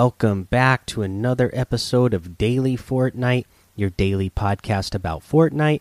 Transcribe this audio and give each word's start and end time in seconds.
Welcome 0.00 0.44
back 0.44 0.86
to 0.86 1.02
another 1.02 1.50
episode 1.52 2.14
of 2.14 2.38
Daily 2.38 2.76
Fortnite, 2.76 3.46
your 3.74 3.90
daily 3.90 4.30
podcast 4.30 4.94
about 4.94 5.28
Fortnite. 5.28 5.80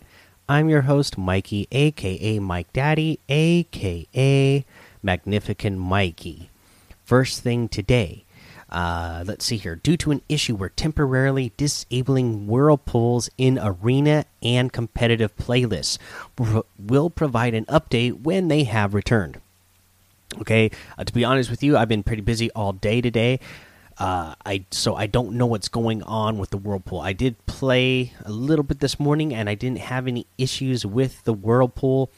I'm 0.50 0.70
your 0.70 0.82
host, 0.82 1.20
Mikey, 1.20 1.68
aka 1.72 2.40
Mike 2.40 2.74
Daddy, 2.74 3.20
aka 3.30 4.66
Magnificent 5.04 5.78
Mikey. 5.78 6.50
First 7.06 7.44
thing 7.44 7.70
today, 7.70 8.24
uh, 8.72 9.24
let's 9.28 9.46
see 9.46 9.58
here. 9.58 9.76
Due 9.76 9.98
to 9.98 10.10
an 10.10 10.24
issue, 10.28 10.56
we're 10.56 10.70
temporarily 10.70 11.52
disabling 11.56 12.48
whirlpools 12.48 13.30
in 13.38 13.60
arena 13.62 14.26
and 14.42 14.74
competitive 14.74 15.38
playlists. 15.38 16.00
We'll 16.80 17.12
provide 17.12 17.54
an 17.54 17.66
update 17.66 18.24
when 18.24 18.48
they 18.48 18.64
have 18.64 18.96
returned. 18.96 19.40
Okay, 20.40 20.72
uh, 20.98 21.04
to 21.04 21.14
be 21.14 21.24
honest 21.24 21.52
with 21.52 21.62
you, 21.62 21.78
I've 21.78 21.88
been 21.88 22.02
pretty 22.02 22.24
busy 22.24 22.50
all 22.52 22.74
day 22.74 23.00
today. 23.00 23.40
Uh, 24.00 24.36
I 24.46 24.66
so 24.70 24.96
I 24.96 25.08
don't 25.08 25.34
know 25.34 25.48
what's 25.48 25.70
going 25.70 26.04
on 26.04 26.38
with 26.38 26.52
the 26.52 26.58
whirlpool. 26.58 27.00
I 27.00 27.14
did 27.14 27.44
play 27.48 28.14
a 28.24 28.32
little 28.32 28.64
bit 28.64 28.80
this 28.80 29.00
morning, 29.00 29.34
and 29.34 29.50
I 29.50 29.56
didn't 29.56 29.80
have 29.80 30.08
any 30.08 30.28
issues 30.38 30.86
with 30.86 31.24
the 31.24 31.34
whirlpool 31.34 32.12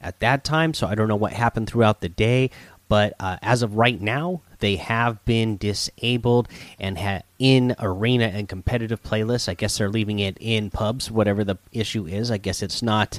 at 0.00 0.20
that 0.20 0.44
time. 0.44 0.74
So 0.74 0.86
I 0.86 0.94
don't 0.94 1.08
know 1.08 1.16
what 1.16 1.32
happened 1.32 1.68
throughout 1.68 2.00
the 2.00 2.08
day. 2.08 2.50
But 2.88 3.14
uh, 3.18 3.38
as 3.42 3.62
of 3.62 3.76
right 3.76 4.00
now, 4.00 4.42
they 4.58 4.76
have 4.76 5.24
been 5.24 5.56
disabled 5.56 6.48
and 6.78 7.22
in 7.38 7.74
arena 7.80 8.26
and 8.26 8.48
competitive 8.48 9.02
playlists. 9.02 9.48
I 9.48 9.54
guess 9.54 9.78
they're 9.78 9.88
leaving 9.88 10.18
it 10.18 10.36
in 10.38 10.70
pubs, 10.70 11.10
whatever 11.10 11.44
the 11.44 11.56
issue 11.72 12.06
is. 12.06 12.30
I 12.30 12.36
guess 12.36 12.62
it's 12.62 12.82
not 12.82 13.18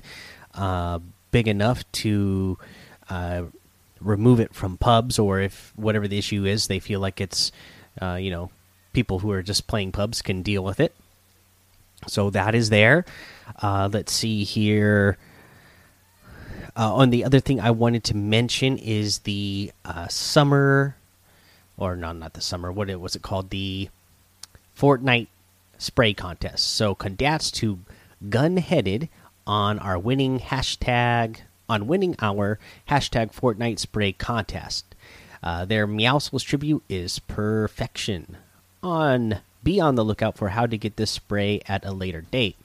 uh, 0.54 1.00
big 1.32 1.48
enough 1.48 1.84
to 1.94 2.58
uh, 3.10 3.44
remove 4.00 4.40
it 4.40 4.54
from 4.54 4.78
pubs, 4.78 5.18
or 5.18 5.40
if 5.42 5.74
whatever 5.76 6.08
the 6.08 6.18
issue 6.18 6.46
is, 6.46 6.68
they 6.68 6.80
feel 6.80 7.00
like 7.00 7.20
it's 7.20 7.52
uh, 8.02 8.16
you 8.16 8.32
know, 8.32 8.50
people 8.94 9.20
who 9.20 9.32
are 9.32 9.44
just 9.44 9.68
playing 9.68 9.92
pubs 9.92 10.22
can 10.22 10.42
deal 10.42 10.64
with 10.64 10.80
it. 10.80 10.96
So 12.08 12.30
that 12.32 12.56
is 12.56 12.70
there. 12.70 13.06
Uh, 13.62 13.90
let's 13.92 14.12
see 14.12 14.44
here. 14.44 15.18
Uh, 16.78 16.94
on 16.94 17.10
the 17.10 17.24
other 17.24 17.40
thing 17.40 17.60
I 17.60 17.72
wanted 17.72 18.04
to 18.06 18.18
mention 18.18 18.78
is 18.78 19.20
the 19.20 19.72
uh, 19.86 20.08
summer, 20.08 20.98
or 21.78 21.96
no, 21.96 22.12
not 22.12 22.34
the 22.34 22.42
summer. 22.42 22.72
What 22.72 22.90
it 22.90 23.00
was 23.00 23.16
it 23.16 23.22
called? 23.22 23.50
The 23.50 23.90
Fortnite 24.78 25.28
spray 25.78 26.14
contest. 26.14 26.66
So 26.76 26.94
congrats 26.94 27.50
to 27.52 27.80
Gunheaded 28.28 29.10
on 29.48 29.80
our 29.80 29.98
winning 29.98 30.40
hashtag 30.40 31.38
on 31.68 31.88
winning 31.88 32.16
our 32.20 32.60
hashtag 32.90 33.34
Fortnite 33.34 33.80
spray 33.80 34.12
contest. 34.12 34.86
Uh, 35.46 35.64
their 35.64 35.88
Meowscles 35.88 36.44
tribute 36.44 36.84
is 36.90 37.20
perfection. 37.20 38.38
On 38.84 39.40
be 39.64 39.80
on 39.80 39.96
the 39.96 40.04
lookout 40.04 40.38
for 40.38 40.50
how 40.50 40.66
to 40.66 40.78
get 40.78 40.98
this 40.98 41.12
spray 41.12 41.62
at 41.68 41.86
a 41.86 41.92
later 41.92 42.22
date. 42.22 42.58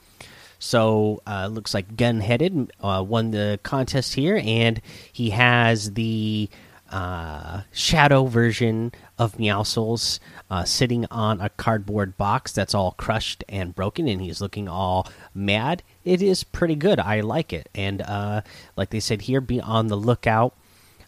So 0.59 1.21
uh, 1.25 1.47
looks 1.47 1.73
like 1.73 1.95
Gunheaded 1.95 2.69
uh, 2.81 3.03
won 3.07 3.31
the 3.31 3.59
contest 3.63 4.13
here, 4.13 4.39
and 4.43 4.79
he 5.11 5.31
has 5.31 5.93
the 5.93 6.49
uh, 6.91 7.61
shadow 7.71 8.25
version 8.25 8.91
of 9.17 9.37
Meowscles 9.37 10.19
uh, 10.51 10.63
sitting 10.63 11.05
on 11.09 11.41
a 11.41 11.49
cardboard 11.49 12.17
box 12.17 12.51
that's 12.51 12.75
all 12.75 12.91
crushed 12.91 13.43
and 13.49 13.73
broken, 13.73 14.07
and 14.07 14.21
he's 14.21 14.41
looking 14.41 14.67
all 14.67 15.07
mad. 15.33 15.81
It 16.03 16.21
is 16.21 16.43
pretty 16.43 16.75
good. 16.75 16.99
I 16.99 17.21
like 17.21 17.53
it, 17.53 17.69
and 17.73 18.01
uh, 18.03 18.41
like 18.75 18.91
they 18.91 18.99
said 18.99 19.23
here, 19.23 19.41
be 19.41 19.59
on 19.59 19.87
the 19.87 19.95
lookout. 19.95 20.53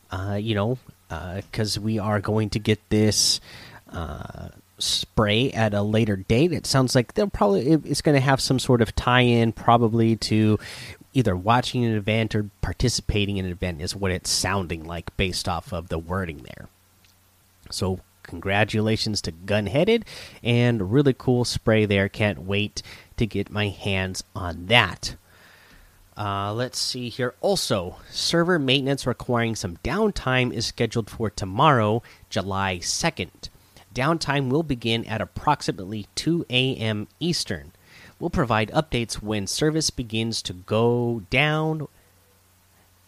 Uh, 0.09 0.35
you 0.35 0.55
know, 0.55 0.77
because 1.51 1.79
we 1.79 1.99
are 1.99 2.19
going 2.19 2.49
to 2.51 2.59
get 2.59 2.79
this 2.89 3.39
uh, 3.91 4.49
spray 4.79 5.51
at 5.51 5.73
a 5.73 5.81
later 5.81 6.15
date. 6.15 6.51
It 6.51 6.65
sounds 6.65 6.95
like 6.95 7.13
they'll 7.13 7.29
probably 7.29 7.71
it's 7.71 8.01
going 8.01 8.15
to 8.15 8.21
have 8.21 8.41
some 8.41 8.59
sort 8.59 8.81
of 8.81 8.95
tie-in, 8.95 9.53
probably 9.53 10.15
to 10.17 10.59
either 11.13 11.35
watching 11.35 11.85
an 11.85 11.95
event 11.95 12.35
or 12.35 12.49
participating 12.61 13.37
in 13.37 13.45
an 13.45 13.51
event. 13.51 13.81
Is 13.81 13.95
what 13.95 14.11
it's 14.11 14.29
sounding 14.29 14.85
like 14.85 15.15
based 15.17 15.47
off 15.47 15.71
of 15.73 15.89
the 15.89 15.99
wording 15.99 16.45
there. 16.55 16.67
So 17.69 17.99
congratulations 18.23 19.21
to 19.21 19.31
Gunheaded 19.31 20.03
and 20.43 20.91
really 20.91 21.13
cool 21.13 21.45
spray 21.45 21.85
there. 21.85 22.09
Can't 22.09 22.43
wait 22.43 22.81
to 23.17 23.25
get 23.25 23.51
my 23.51 23.69
hands 23.69 24.23
on 24.35 24.67
that. 24.67 25.15
Uh, 26.17 26.53
let's 26.53 26.77
see 26.77 27.09
here. 27.09 27.33
Also, 27.41 27.97
server 28.09 28.59
maintenance 28.59 29.07
requiring 29.07 29.55
some 29.55 29.77
downtime 29.77 30.53
is 30.53 30.65
scheduled 30.65 31.09
for 31.09 31.29
tomorrow, 31.29 32.03
July 32.29 32.77
2nd. 32.77 33.49
Downtime 33.93 34.49
will 34.49 34.63
begin 34.63 35.05
at 35.05 35.21
approximately 35.21 36.07
2 36.15 36.45
a.m. 36.49 37.07
Eastern. 37.19 37.71
We'll 38.19 38.29
provide 38.29 38.71
updates 38.71 39.15
when 39.15 39.47
service 39.47 39.89
begins 39.89 40.41
to 40.43 40.53
go 40.53 41.23
down 41.29 41.87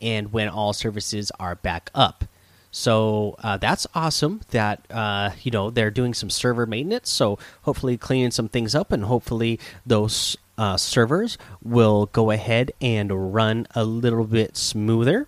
and 0.01 0.33
when 0.33 0.49
all 0.49 0.73
services 0.73 1.31
are 1.39 1.55
back 1.55 1.89
up. 1.95 2.25
So 2.72 3.37
uh, 3.41 3.55
that's 3.55 3.87
awesome 3.95 4.41
that 4.51 4.85
uh, 4.91 5.31
you 5.41 5.51
know 5.51 5.69
they're 5.69 5.91
doing 5.91 6.13
some 6.13 6.29
server 6.29 6.66
maintenance. 6.66 7.09
So 7.09 7.39
hopefully 7.61 7.97
cleaning 7.97 8.31
some 8.31 8.49
things 8.49 8.75
up, 8.75 8.91
and 8.91 9.05
hopefully 9.05 9.61
those 9.85 10.35
uh, 10.57 10.77
servers 10.77 11.38
will 11.63 12.07
go 12.07 12.31
ahead 12.31 12.71
and 12.81 13.33
run 13.33 13.67
a 13.75 13.83
little 13.83 14.25
bit 14.25 14.55
smoother. 14.57 15.27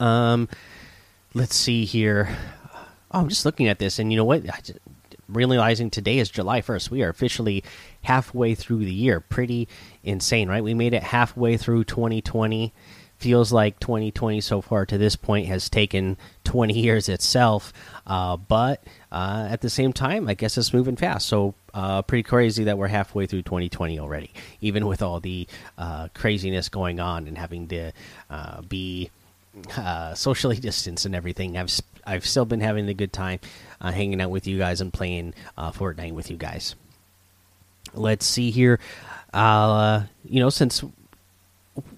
Um, 0.00 0.48
let's 1.32 1.54
see 1.54 1.84
here. 1.84 2.36
Oh, 3.10 3.20
I'm 3.20 3.28
just 3.28 3.44
looking 3.44 3.68
at 3.68 3.78
this, 3.78 3.98
and 3.98 4.12
you 4.12 4.16
know 4.16 4.24
what? 4.24 4.42
I 4.48 4.60
just, 4.60 4.78
realizing 5.28 5.90
today 5.90 6.18
is 6.18 6.28
July 6.28 6.60
1st. 6.60 6.90
We 6.90 7.02
are 7.02 7.08
officially 7.08 7.64
halfway 8.02 8.54
through 8.54 8.84
the 8.84 8.92
year. 8.92 9.20
Pretty 9.20 9.68
insane, 10.02 10.48
right? 10.48 10.62
We 10.62 10.74
made 10.74 10.94
it 10.94 11.02
halfway 11.02 11.56
through 11.56 11.84
2020 11.84 12.72
feels 13.18 13.52
like 13.52 13.80
2020 13.80 14.40
so 14.40 14.60
far 14.60 14.84
to 14.86 14.98
this 14.98 15.16
point 15.16 15.46
has 15.46 15.68
taken 15.68 16.16
20 16.44 16.74
years 16.78 17.08
itself. 17.08 17.72
Uh, 18.06 18.36
but 18.36 18.82
uh, 19.10 19.48
at 19.50 19.60
the 19.60 19.70
same 19.70 19.92
time, 19.92 20.28
I 20.28 20.34
guess 20.34 20.58
it's 20.58 20.72
moving 20.72 20.96
fast. 20.96 21.26
So 21.26 21.54
uh, 21.72 22.02
pretty 22.02 22.22
crazy 22.22 22.64
that 22.64 22.78
we're 22.78 22.88
halfway 22.88 23.26
through 23.26 23.42
2020 23.42 23.98
already, 23.98 24.30
even 24.60 24.86
with 24.86 25.02
all 25.02 25.20
the 25.20 25.46
uh, 25.78 26.08
craziness 26.14 26.68
going 26.68 27.00
on 27.00 27.26
and 27.26 27.38
having 27.38 27.68
to 27.68 27.92
uh, 28.30 28.62
be 28.62 29.10
uh, 29.76 30.14
socially 30.14 30.56
distanced 30.60 31.06
and 31.06 31.14
everything. 31.14 31.56
I've 31.56 31.70
I've 32.06 32.26
still 32.26 32.44
been 32.44 32.60
having 32.60 32.88
a 32.88 32.94
good 32.94 33.12
time 33.12 33.40
hanging 33.80 34.20
out 34.20 34.30
with 34.30 34.46
you 34.46 34.58
guys 34.58 34.82
and 34.82 34.92
playing 34.92 35.32
Fortnite 35.56 36.12
with 36.12 36.30
you 36.30 36.36
guys. 36.36 36.74
Let's 37.94 38.26
see 38.26 38.50
here. 38.50 38.78
you 39.32 40.40
know, 40.40 40.50
since 40.50 40.84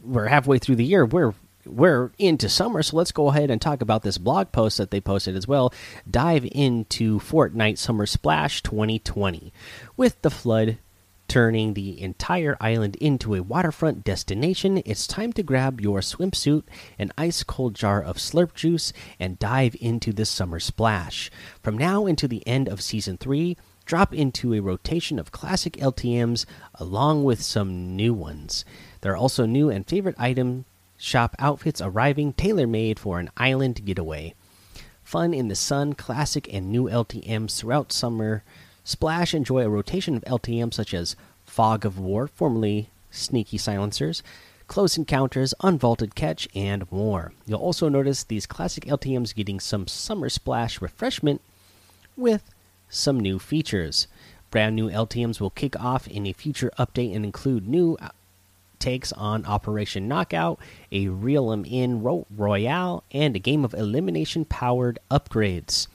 we're 0.02 0.26
halfway 0.26 0.58
through 0.58 0.76
the 0.76 0.84
year. 0.84 1.04
We're 1.04 1.34
we're 1.64 2.12
into 2.18 2.48
summer, 2.48 2.82
so 2.82 2.96
let's 2.96 3.10
go 3.10 3.28
ahead 3.28 3.50
and 3.50 3.60
talk 3.60 3.82
about 3.82 4.02
this 4.02 4.18
blog 4.18 4.52
post 4.52 4.78
that 4.78 4.92
they 4.92 5.00
posted 5.00 5.34
as 5.34 5.48
well. 5.48 5.74
Dive 6.08 6.46
into 6.52 7.18
Fortnite 7.18 7.78
Summer 7.78 8.06
Splash 8.06 8.62
2020 8.62 9.52
with 9.96 10.20
the 10.22 10.30
flood 10.30 10.78
turning 11.28 11.74
the 11.74 12.00
entire 12.00 12.56
island 12.60 12.96
into 12.96 13.34
a 13.34 13.42
waterfront 13.42 14.04
destination. 14.04 14.82
It's 14.84 15.06
time 15.06 15.32
to 15.34 15.42
grab 15.42 15.80
your 15.80 16.00
swimsuit, 16.00 16.62
an 16.98 17.12
ice 17.18 17.42
cold 17.42 17.74
jar 17.74 18.02
of 18.02 18.16
slurp 18.18 18.54
juice, 18.54 18.92
and 19.18 19.38
dive 19.38 19.76
into 19.80 20.12
the 20.12 20.24
summer 20.24 20.60
splash. 20.60 21.30
From 21.62 21.76
now 21.76 22.06
until 22.06 22.28
the 22.28 22.46
end 22.46 22.68
of 22.68 22.80
season 22.80 23.16
3, 23.18 23.56
drop 23.86 24.12
into 24.12 24.52
a 24.52 24.60
rotation 24.60 25.18
of 25.18 25.32
classic 25.32 25.74
LTMs 25.74 26.44
along 26.74 27.24
with 27.24 27.40
some 27.40 27.96
new 27.96 28.12
ones. 28.12 28.64
There 29.00 29.12
are 29.12 29.16
also 29.16 29.46
new 29.46 29.70
and 29.70 29.86
favorite 29.86 30.16
item 30.18 30.66
shop 30.98 31.34
outfits 31.38 31.80
arriving, 31.80 32.32
tailor 32.32 32.66
made 32.66 32.98
for 32.98 33.18
an 33.18 33.30
island 33.36 33.84
getaway. 33.84 34.34
Fun 35.04 35.32
in 35.32 35.48
the 35.48 35.54
sun, 35.54 35.94
classic 35.94 36.52
and 36.52 36.70
new 36.70 36.84
LTMs 36.84 37.58
throughout 37.58 37.92
summer. 37.92 38.42
Splash 38.82 39.34
enjoy 39.34 39.64
a 39.64 39.68
rotation 39.68 40.16
of 40.16 40.24
LTMs 40.24 40.74
such 40.74 40.92
as 40.92 41.16
Fog 41.44 41.84
of 41.84 41.98
War, 41.98 42.26
formerly 42.26 42.90
Sneaky 43.10 43.56
Silencers, 43.56 44.22
Close 44.66 44.98
Encounters, 44.98 45.54
Unvaulted 45.60 46.16
Catch, 46.16 46.48
and 46.56 46.90
more. 46.90 47.32
You'll 47.46 47.60
also 47.60 47.88
notice 47.88 48.24
these 48.24 48.46
classic 48.46 48.84
LTMs 48.84 49.34
getting 49.34 49.60
some 49.60 49.86
summer 49.86 50.28
splash 50.28 50.80
refreshment 50.80 51.40
with 52.16 52.42
some 52.88 53.18
new 53.20 53.38
features. 53.38 54.06
Brand 54.50 54.76
new 54.76 54.88
LTMs 54.88 55.40
will 55.40 55.50
kick 55.50 55.78
off 55.78 56.06
in 56.08 56.26
a 56.26 56.32
future 56.32 56.70
update 56.78 57.14
and 57.14 57.24
include 57.24 57.68
new 57.68 57.98
takes 58.78 59.12
on 59.12 59.44
Operation 59.46 60.06
Knockout, 60.06 60.58
a 60.92 61.08
Reel 61.08 61.52
'em 61.52 61.64
In 61.64 62.02
Royale, 62.02 63.02
and 63.10 63.34
a 63.34 63.40
game 63.40 63.64
of 63.64 63.74
elimination 63.74 64.44
powered 64.44 64.98
upgrades. 65.10 65.88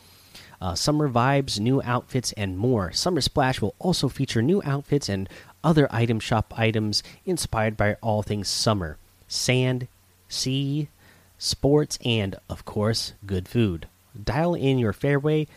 Uh, 0.59 0.75
summer 0.75 1.09
vibes, 1.09 1.59
new 1.59 1.81
outfits, 1.83 2.33
and 2.33 2.57
more. 2.57 2.91
Summer 2.91 3.21
Splash 3.21 3.61
will 3.61 3.73
also 3.79 4.07
feature 4.09 4.41
new 4.41 4.61
outfits 4.63 5.09
and 5.09 5.27
other 5.63 5.87
item 5.91 6.19
shop 6.19 6.53
items 6.55 7.01
inspired 7.25 7.75
by 7.77 7.95
all 8.01 8.21
things 8.21 8.47
summer 8.47 8.97
sand, 9.27 9.87
sea, 10.27 10.89
sports, 11.37 11.97
and, 12.03 12.35
of 12.49 12.65
course, 12.65 13.13
good 13.25 13.47
food. 13.47 13.87
Dial 14.21 14.53
in 14.53 14.77
your 14.77 14.91
fairway 14.93 15.47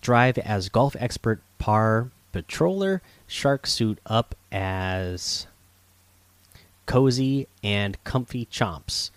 drive 0.00 0.38
as 0.38 0.68
golf 0.68 0.96
expert 0.98 1.42
par 1.58 2.10
patroller, 2.32 3.00
shark 3.26 3.66
suit 3.66 3.98
up 4.06 4.34
as 4.52 5.46
cozy 6.86 7.46
and 7.62 8.02
comfy 8.04 8.46
chomps. 8.46 9.10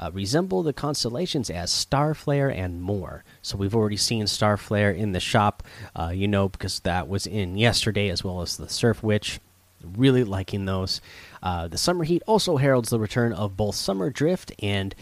Uh, 0.00 0.10
resemble 0.12 0.62
the 0.62 0.72
constellations 0.72 1.50
as 1.50 1.72
star 1.72 2.14
flare 2.14 2.48
and 2.48 2.80
more. 2.80 3.24
So 3.42 3.58
we've 3.58 3.74
already 3.74 3.96
seen 3.96 4.28
star 4.28 4.56
flare 4.56 4.92
in 4.92 5.10
the 5.10 5.18
shop, 5.18 5.64
uh, 5.96 6.12
you 6.14 6.28
know, 6.28 6.48
because 6.48 6.80
that 6.80 7.08
was 7.08 7.26
in 7.26 7.58
yesterday 7.58 8.08
as 8.08 8.22
well 8.22 8.40
as 8.40 8.56
the 8.56 8.68
surf 8.68 9.02
witch. 9.02 9.40
Really 9.82 10.22
liking 10.22 10.66
those. 10.66 11.00
Uh, 11.42 11.66
the 11.66 11.78
summer 11.78 12.04
heat 12.04 12.22
also 12.26 12.56
heralds 12.56 12.90
the 12.90 13.00
return 13.00 13.32
of 13.32 13.56
both 13.56 13.74
summer 13.74 14.10
drift 14.10 14.52
and 14.60 14.94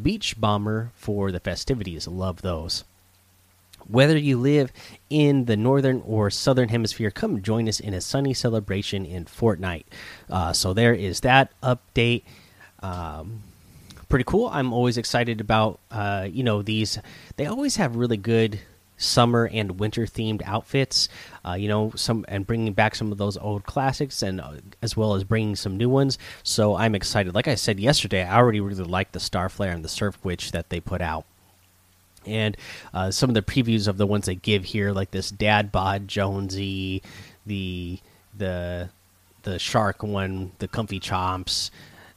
beach 0.00 0.38
bomber 0.38 0.92
for 0.94 1.32
the 1.32 1.40
festivities. 1.40 2.06
Love 2.06 2.42
those. 2.42 2.84
Whether 3.88 4.16
you 4.16 4.38
live 4.38 4.72
in 5.10 5.46
the 5.46 5.56
northern 5.56 6.02
or 6.06 6.30
southern 6.30 6.68
hemisphere, 6.68 7.10
come 7.10 7.42
join 7.42 7.68
us 7.68 7.80
in 7.80 7.94
a 7.94 8.00
sunny 8.00 8.34
celebration 8.34 9.04
in 9.04 9.24
Fortnite. 9.24 9.84
Uh, 10.30 10.52
so 10.52 10.72
there 10.72 10.94
is 10.94 11.20
that 11.20 11.52
update. 11.62 12.22
Um, 12.80 13.42
pretty 14.08 14.24
cool. 14.24 14.48
I'm 14.48 14.72
always 14.72 14.98
excited 14.98 15.40
about 15.40 15.80
uh, 15.90 16.28
you 16.30 16.42
know 16.42 16.62
these. 16.62 16.98
They 17.36 17.46
always 17.46 17.76
have 17.76 17.96
really 17.96 18.16
good 18.16 18.60
summer 18.98 19.48
and 19.52 19.80
winter 19.80 20.02
themed 20.02 20.42
outfits. 20.44 21.08
Uh, 21.44 21.54
you 21.54 21.68
know 21.68 21.92
some 21.96 22.24
and 22.28 22.46
bringing 22.46 22.72
back 22.72 22.94
some 22.94 23.10
of 23.10 23.18
those 23.18 23.36
old 23.36 23.64
classics 23.64 24.22
and 24.22 24.40
uh, 24.40 24.52
as 24.82 24.96
well 24.96 25.14
as 25.14 25.24
bringing 25.24 25.56
some 25.56 25.76
new 25.76 25.88
ones. 25.88 26.18
So 26.42 26.76
I'm 26.76 26.94
excited. 26.94 27.34
Like 27.34 27.48
I 27.48 27.54
said 27.54 27.80
yesterday, 27.80 28.22
I 28.22 28.36
already 28.36 28.60
really 28.60 28.84
like 28.84 29.12
the 29.12 29.20
Star 29.20 29.48
Flare 29.48 29.72
and 29.72 29.84
the 29.84 29.88
Surf 29.88 30.18
Witch 30.24 30.52
that 30.52 30.68
they 30.68 30.80
put 30.80 31.00
out 31.00 31.24
and 32.26 32.56
uh, 32.94 33.10
some 33.10 33.30
of 33.30 33.34
the 33.34 33.42
previews 33.42 33.88
of 33.88 33.96
the 33.96 34.06
ones 34.06 34.26
they 34.26 34.34
give 34.34 34.64
here, 34.64 34.92
like 34.92 35.10
this 35.10 35.30
Dad 35.30 35.72
Bod 35.72 36.08
Jonesy, 36.08 37.02
the 37.46 37.98
the 38.36 38.90
the 39.42 39.58
shark 39.58 40.02
one, 40.02 40.52
the 40.58 40.68
Comfy 40.68 41.00
Chomps, 41.00 41.70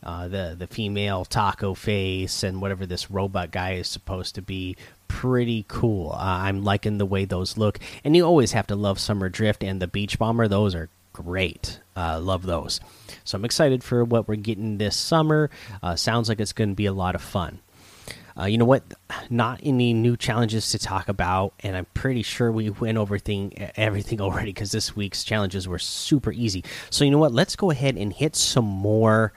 uh, 0.04 0.28
the 0.28 0.56
the 0.58 0.68
female 0.68 1.26
Taco 1.26 1.74
Face, 1.74 2.44
and 2.44 2.62
whatever 2.62 2.86
this 2.86 3.10
robot 3.10 3.52
guy 3.52 3.74
is 3.74 3.88
supposed 3.88 4.36
to 4.36 4.42
be. 4.42 4.76
Pretty 5.08 5.66
cool. 5.68 6.12
Uh, 6.12 6.18
I'm 6.18 6.64
liking 6.64 6.98
the 6.98 7.06
way 7.06 7.26
those 7.26 7.58
look, 7.58 7.80
and 8.04 8.16
you 8.16 8.26
always 8.26 8.52
have 8.54 8.68
to 8.68 8.76
love 8.76 9.00
Summer 9.00 9.30
Drift 9.30 9.64
and 9.64 9.82
the 9.82 9.88
Beach 9.88 10.18
Bomber. 10.20 10.48
Those 10.48 10.76
are 10.76 10.90
great. 11.14 11.80
Uh, 11.96 12.20
love 12.20 12.44
those. 12.44 12.82
So 13.24 13.38
I'm 13.38 13.46
excited 13.46 13.84
for 13.84 14.04
what 14.04 14.28
we're 14.28 14.36
getting 14.36 14.78
this 14.78 14.98
summer. 14.98 15.50
Uh, 15.82 15.96
sounds 15.96 16.28
like 16.28 16.40
it's 16.40 16.54
going 16.54 16.72
to 16.72 16.76
be 16.76 16.88
a 16.88 16.94
lot 16.94 17.16
of 17.16 17.22
fun. 17.22 17.60
Uh, 18.38 18.46
you 18.46 18.58
know 18.58 18.66
what? 18.66 18.84
Not 19.30 19.62
any 19.64 19.94
new 19.94 20.18
challenges 20.18 20.72
to 20.72 20.80
talk 20.80 21.08
about, 21.08 21.54
and 21.62 21.78
I'm 21.78 21.86
pretty 21.94 22.22
sure 22.22 22.52
we 22.52 22.70
went 22.70 22.98
over 22.98 23.18
thing 23.18 23.54
everything 23.78 24.20
already 24.26 24.52
because 24.52 24.72
this 24.72 24.96
week's 24.96 25.24
challenges 25.24 25.68
were 25.68 25.80
super 25.80 26.32
easy. 26.32 26.64
So 26.90 27.06
you 27.06 27.12
know 27.12 27.18
what? 27.18 27.32
Let's 27.32 27.56
go 27.56 27.72
ahead 27.72 27.96
and 27.96 28.12
hit 28.12 28.36
some 28.36 28.66
more 28.66 29.32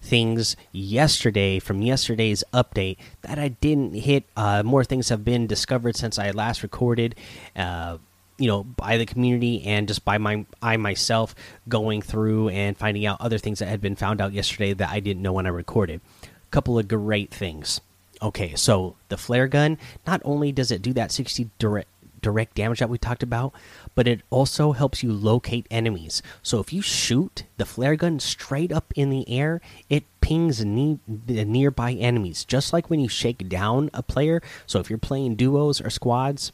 things 0.00 0.54
yesterday 0.70 1.58
from 1.58 1.82
yesterday's 1.82 2.44
update 2.52 2.98
that 3.22 3.38
I 3.38 3.48
didn't 3.48 3.94
hit. 3.94 4.24
Uh, 4.36 4.62
more 4.62 4.84
things 4.84 5.08
have 5.08 5.24
been 5.24 5.46
discovered 5.46 5.96
since 5.96 6.18
I 6.18 6.30
last 6.30 6.62
recorded. 6.62 7.16
Uh, 7.56 7.98
you 8.36 8.48
know, 8.48 8.64
by 8.64 8.98
the 8.98 9.06
community 9.06 9.64
and 9.64 9.86
just 9.86 10.04
by 10.04 10.18
my 10.18 10.44
I 10.60 10.76
myself 10.76 11.34
going 11.68 12.02
through 12.02 12.48
and 12.50 12.76
finding 12.76 13.06
out 13.06 13.20
other 13.20 13.38
things 13.38 13.60
that 13.60 13.66
had 13.68 13.80
been 13.80 13.96
found 13.96 14.20
out 14.20 14.32
yesterday 14.32 14.74
that 14.74 14.90
I 14.90 15.00
didn't 15.00 15.22
know 15.22 15.32
when 15.32 15.46
I 15.46 15.50
recorded. 15.50 16.00
A 16.22 16.50
couple 16.50 16.78
of 16.78 16.88
great 16.88 17.32
things. 17.32 17.80
Okay, 18.24 18.54
so 18.56 18.96
the 19.10 19.18
flare 19.18 19.46
gun 19.46 19.76
not 20.06 20.22
only 20.24 20.50
does 20.50 20.70
it 20.70 20.80
do 20.80 20.94
that 20.94 21.12
60 21.12 21.50
direct 21.58 21.88
direct 22.22 22.54
damage 22.54 22.78
that 22.78 22.88
we 22.88 22.96
talked 22.96 23.22
about, 23.22 23.52
but 23.94 24.08
it 24.08 24.22
also 24.30 24.72
helps 24.72 25.02
you 25.02 25.12
locate 25.12 25.66
enemies. 25.70 26.22
So 26.42 26.58
if 26.58 26.72
you 26.72 26.80
shoot 26.80 27.44
the 27.58 27.66
flare 27.66 27.96
gun 27.96 28.18
straight 28.18 28.72
up 28.72 28.94
in 28.96 29.10
the 29.10 29.28
air, 29.28 29.60
it 29.90 30.04
pings 30.22 30.64
ne 30.64 30.98
the 31.06 31.44
nearby 31.44 31.92
enemies, 31.92 32.42
just 32.44 32.72
like 32.72 32.88
when 32.88 32.98
you 32.98 33.10
shake 33.10 33.46
down 33.50 33.90
a 33.92 34.02
player. 34.02 34.40
So 34.66 34.80
if 34.80 34.88
you're 34.88 34.98
playing 34.98 35.34
duos 35.34 35.82
or 35.82 35.90
squads, 35.90 36.50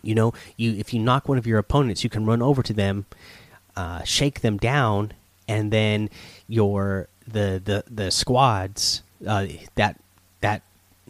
you 0.00 0.14
know, 0.14 0.32
you 0.56 0.74
if 0.74 0.94
you 0.94 1.00
knock 1.00 1.28
one 1.28 1.38
of 1.38 1.46
your 1.46 1.58
opponents, 1.58 2.04
you 2.04 2.10
can 2.10 2.24
run 2.24 2.40
over 2.40 2.62
to 2.62 2.72
them, 2.72 3.06
uh, 3.74 4.04
shake 4.04 4.42
them 4.42 4.58
down, 4.58 5.12
and 5.48 5.72
then 5.72 6.08
your 6.46 7.08
the 7.26 7.60
the 7.64 7.82
the 7.90 8.12
squads 8.12 9.02
uh, 9.26 9.46
that 9.74 10.00
that 10.40 10.62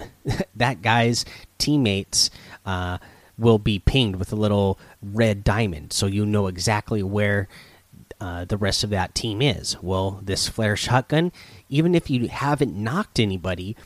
that 0.56 0.82
guy's 0.82 1.24
teammates 1.58 2.30
uh, 2.66 2.98
will 3.38 3.58
be 3.58 3.78
pinged 3.78 4.16
with 4.16 4.32
a 4.32 4.36
little 4.36 4.78
red 5.02 5.44
diamond, 5.44 5.92
so 5.92 6.06
you 6.06 6.26
know 6.26 6.46
exactly 6.46 7.02
where 7.02 7.48
uh, 8.20 8.44
the 8.44 8.56
rest 8.56 8.82
of 8.82 8.90
that 8.90 9.14
team 9.14 9.40
is. 9.40 9.80
Well, 9.80 10.20
this 10.22 10.48
flare 10.48 10.76
shotgun, 10.76 11.32
even 11.68 11.94
if 11.94 12.10
you 12.10 12.28
haven't 12.28 12.76
knocked 12.76 13.20
anybody, 13.20 13.76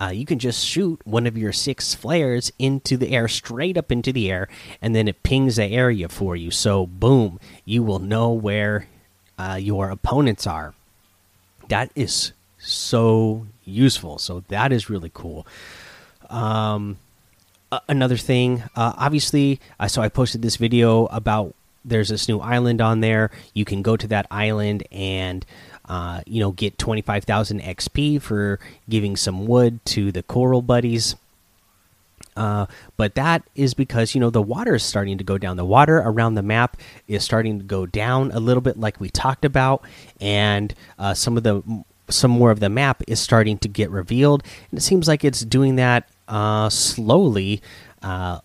uh, 0.00 0.08
you 0.08 0.24
can 0.24 0.38
just 0.38 0.64
shoot 0.66 1.00
one 1.04 1.26
of 1.26 1.36
your 1.36 1.52
six 1.52 1.94
flares 1.94 2.50
into 2.58 2.96
the 2.96 3.10
air, 3.10 3.28
straight 3.28 3.76
up 3.76 3.92
into 3.92 4.12
the 4.12 4.30
air, 4.30 4.48
and 4.80 4.94
then 4.94 5.06
it 5.06 5.22
pings 5.22 5.56
the 5.56 5.66
area 5.66 6.08
for 6.08 6.34
you. 6.34 6.50
So, 6.50 6.86
boom, 6.86 7.38
you 7.64 7.82
will 7.82 7.98
know 7.98 8.30
where 8.30 8.86
uh, 9.38 9.58
your 9.60 9.90
opponents 9.90 10.46
are. 10.46 10.74
That 11.68 11.90
is 11.94 12.32
so 12.60 13.46
useful. 13.64 14.18
So 14.18 14.44
that 14.48 14.72
is 14.72 14.90
really 14.90 15.10
cool. 15.12 15.46
Um, 16.28 16.98
another 17.88 18.16
thing, 18.16 18.62
uh, 18.76 18.94
obviously, 18.96 19.60
uh, 19.78 19.88
so 19.88 20.02
I 20.02 20.08
posted 20.08 20.42
this 20.42 20.56
video 20.56 21.06
about 21.06 21.54
there's 21.84 22.08
this 22.10 22.28
new 22.28 22.38
island 22.40 22.80
on 22.80 23.00
there. 23.00 23.30
You 23.54 23.64
can 23.64 23.82
go 23.82 23.96
to 23.96 24.06
that 24.08 24.26
island 24.30 24.86
and 24.92 25.44
uh, 25.86 26.20
you 26.26 26.40
know 26.40 26.52
get 26.52 26.78
25,000 26.78 27.60
XP 27.60 28.20
for 28.20 28.60
giving 28.88 29.16
some 29.16 29.46
wood 29.46 29.84
to 29.86 30.12
the 30.12 30.22
coral 30.22 30.62
buddies. 30.62 31.16
Uh, 32.36 32.66
but 32.96 33.16
that 33.16 33.42
is 33.54 33.74
because 33.74 34.14
you 34.14 34.20
know 34.20 34.30
the 34.30 34.42
water 34.42 34.74
is 34.74 34.82
starting 34.84 35.18
to 35.18 35.24
go 35.24 35.36
down. 35.36 35.56
The 35.56 35.64
water 35.64 35.98
around 35.98 36.34
the 36.34 36.42
map 36.42 36.76
is 37.08 37.24
starting 37.24 37.58
to 37.58 37.64
go 37.64 37.86
down 37.86 38.30
a 38.32 38.40
little 38.40 38.60
bit, 38.60 38.78
like 38.78 39.00
we 39.00 39.08
talked 39.08 39.44
about, 39.44 39.82
and 40.20 40.74
uh, 40.98 41.14
some 41.14 41.36
of 41.36 41.42
the 41.42 41.84
some 42.10 42.30
more 42.30 42.50
of 42.50 42.60
the 42.60 42.68
map 42.68 43.02
is 43.06 43.20
starting 43.20 43.58
to 43.58 43.68
get 43.68 43.90
revealed, 43.90 44.42
and 44.70 44.78
it 44.78 44.82
seems 44.82 45.08
like 45.08 45.24
it's 45.24 45.44
doing 45.44 45.76
that 45.76 46.08
uh, 46.28 46.68
slowly 46.68 47.62
uh, 48.02 48.40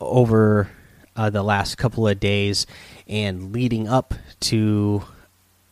over 0.00 0.70
uh, 1.16 1.30
the 1.30 1.42
last 1.42 1.76
couple 1.76 2.06
of 2.06 2.20
days 2.20 2.66
and 3.08 3.52
leading 3.52 3.88
up 3.88 4.14
to 4.40 5.02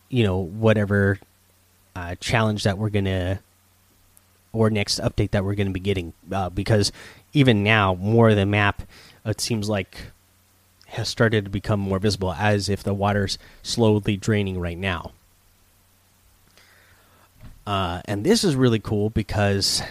you 0.09 0.23
know 0.23 0.37
whatever 0.37 1.19
uh, 1.95 2.15
challenge 2.19 2.63
that 2.63 2.77
we're 2.77 2.89
gonna 2.89 3.39
or 4.51 4.69
next 4.69 4.99
update 4.99 5.31
that 5.31 5.43
we're 5.43 5.55
gonna 5.55 5.69
be 5.69 5.79
getting 5.79 6.13
uh, 6.31 6.49
because 6.49 6.91
even 7.33 7.63
now 7.63 7.95
more 7.95 8.29
of 8.29 8.35
the 8.35 8.45
map 8.45 8.83
it 9.25 9.39
seems 9.39 9.69
like 9.69 10.11
has 10.87 11.07
started 11.07 11.45
to 11.45 11.51
become 11.51 11.79
more 11.79 11.99
visible 11.99 12.33
as 12.33 12.67
if 12.67 12.83
the 12.83 12.93
water's 12.93 13.37
slowly 13.61 14.17
draining 14.17 14.59
right 14.59 14.77
now 14.77 15.11
uh, 17.65 18.01
and 18.05 18.25
this 18.25 18.43
is 18.43 18.55
really 18.55 18.79
cool 18.79 19.09
because, 19.09 19.81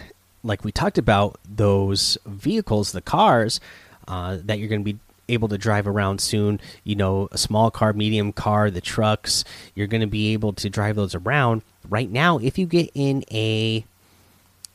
like 0.43 0.65
we 0.65 0.73
talked 0.73 0.99
about, 0.99 1.39
those 1.49 2.19
vehicles, 2.27 2.93
the 2.93 3.01
cars 3.01 3.61
uh, 4.07 4.39
that 4.45 4.59
you're 4.59 4.69
going 4.69 4.85
to 4.85 4.93
be 4.93 4.99
able 5.29 5.49
to 5.49 5.59
drive 5.59 5.87
around 5.87 6.21
soon, 6.21 6.61
you 6.85 6.97
know, 6.97 7.29
a 7.33 7.39
small 7.39 7.71
car, 7.71 7.93
medium 7.93 8.33
car, 8.33 8.71
the 8.71 8.81
trucks, 8.81 9.45
you're 9.75 9.87
going 9.87 10.01
to 10.01 10.07
be 10.07 10.33
able 10.33 10.53
to 10.55 10.71
drive 10.71 10.97
those 10.97 11.15
around. 11.15 11.63
Right 11.89 12.11
now, 12.11 12.39
if 12.39 12.59
you 12.59 12.67
get 12.67 12.91
in 12.95 13.25
a 13.31 13.85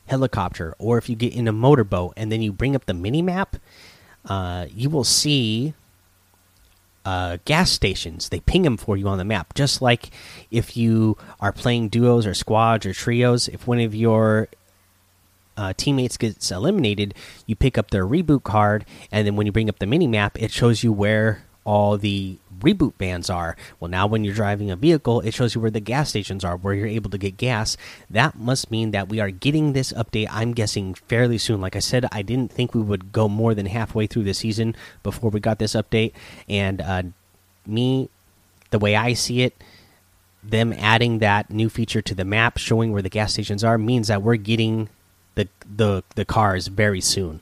helicopter 0.06 0.74
or 0.78 0.98
if 0.98 1.08
you 1.08 1.16
get 1.16 1.34
in 1.34 1.48
a 1.48 1.52
motorboat 1.52 2.14
and 2.16 2.30
then 2.30 2.42
you 2.42 2.52
bring 2.52 2.76
up 2.76 2.86
the 2.86 2.94
mini 2.94 3.22
map, 3.22 3.56
uh, 4.26 4.66
you 4.70 4.90
will 4.90 5.04
see 5.04 5.74
uh, 7.04 7.38
gas 7.44 7.70
stations. 7.70 8.28
They 8.28 8.40
ping 8.40 8.62
them 8.62 8.76
for 8.76 8.96
you 8.96 9.08
on 9.08 9.18
the 9.18 9.24
map, 9.24 9.54
just 9.54 9.82
like 9.82 10.10
if 10.50 10.76
you 10.76 11.16
are 11.40 11.52
playing 11.52 11.88
duos 11.88 12.26
or 12.26 12.34
squads 12.34 12.86
or 12.86 12.92
trios. 12.92 13.48
If 13.48 13.66
one 13.66 13.80
of 13.80 13.94
your 13.94 14.48
uh, 15.56 15.72
teammates 15.76 16.16
gets 16.16 16.50
eliminated, 16.50 17.14
you 17.46 17.56
pick 17.56 17.78
up 17.78 17.90
their 17.90 18.06
reboot 18.06 18.42
card, 18.42 18.84
and 19.12 19.26
then 19.26 19.36
when 19.36 19.46
you 19.46 19.52
bring 19.52 19.68
up 19.68 19.78
the 19.78 19.86
mini 19.86 20.06
map, 20.06 20.40
it 20.40 20.50
shows 20.50 20.82
you 20.82 20.92
where 20.92 21.44
all 21.64 21.96
the 21.96 22.38
reboot 22.60 22.96
bands 22.98 23.28
are. 23.28 23.56
Well, 23.80 23.90
now 23.90 24.06
when 24.06 24.24
you're 24.24 24.34
driving 24.34 24.70
a 24.70 24.76
vehicle, 24.76 25.20
it 25.20 25.34
shows 25.34 25.54
you 25.54 25.60
where 25.60 25.70
the 25.70 25.80
gas 25.80 26.10
stations 26.10 26.44
are, 26.44 26.56
where 26.56 26.74
you're 26.74 26.86
able 26.86 27.10
to 27.10 27.18
get 27.18 27.36
gas. 27.36 27.76
That 28.08 28.36
must 28.36 28.70
mean 28.70 28.90
that 28.92 29.08
we 29.08 29.20
are 29.20 29.30
getting 29.30 29.72
this 29.72 29.92
update, 29.92 30.28
I'm 30.30 30.52
guessing, 30.52 30.94
fairly 30.94 31.38
soon. 31.38 31.60
Like 31.60 31.76
I 31.76 31.80
said, 31.80 32.06
I 32.12 32.22
didn't 32.22 32.52
think 32.52 32.74
we 32.74 32.82
would 32.82 33.12
go 33.12 33.28
more 33.28 33.54
than 33.54 33.66
halfway 33.66 34.06
through 34.06 34.24
the 34.24 34.34
season 34.34 34.76
before 35.02 35.30
we 35.30 35.40
got 35.40 35.58
this 35.58 35.74
update. 35.74 36.12
And 36.48 36.80
uh, 36.80 37.02
me, 37.66 38.08
the 38.70 38.78
way 38.78 38.96
I 38.96 39.14
see 39.14 39.42
it, 39.42 39.54
them 40.42 40.74
adding 40.74 41.18
that 41.20 41.50
new 41.50 41.70
feature 41.70 42.02
to 42.02 42.14
the 42.14 42.24
map 42.24 42.58
showing 42.58 42.92
where 42.92 43.02
the 43.02 43.08
gas 43.08 43.32
stations 43.32 43.64
are 43.64 43.78
means 43.78 44.08
that 44.08 44.22
we're 44.22 44.36
getting 44.36 44.90
the 45.36 45.48
the 45.74 46.04
the 46.14 46.24
cars 46.24 46.66
very 46.68 47.00
soon 47.00 47.40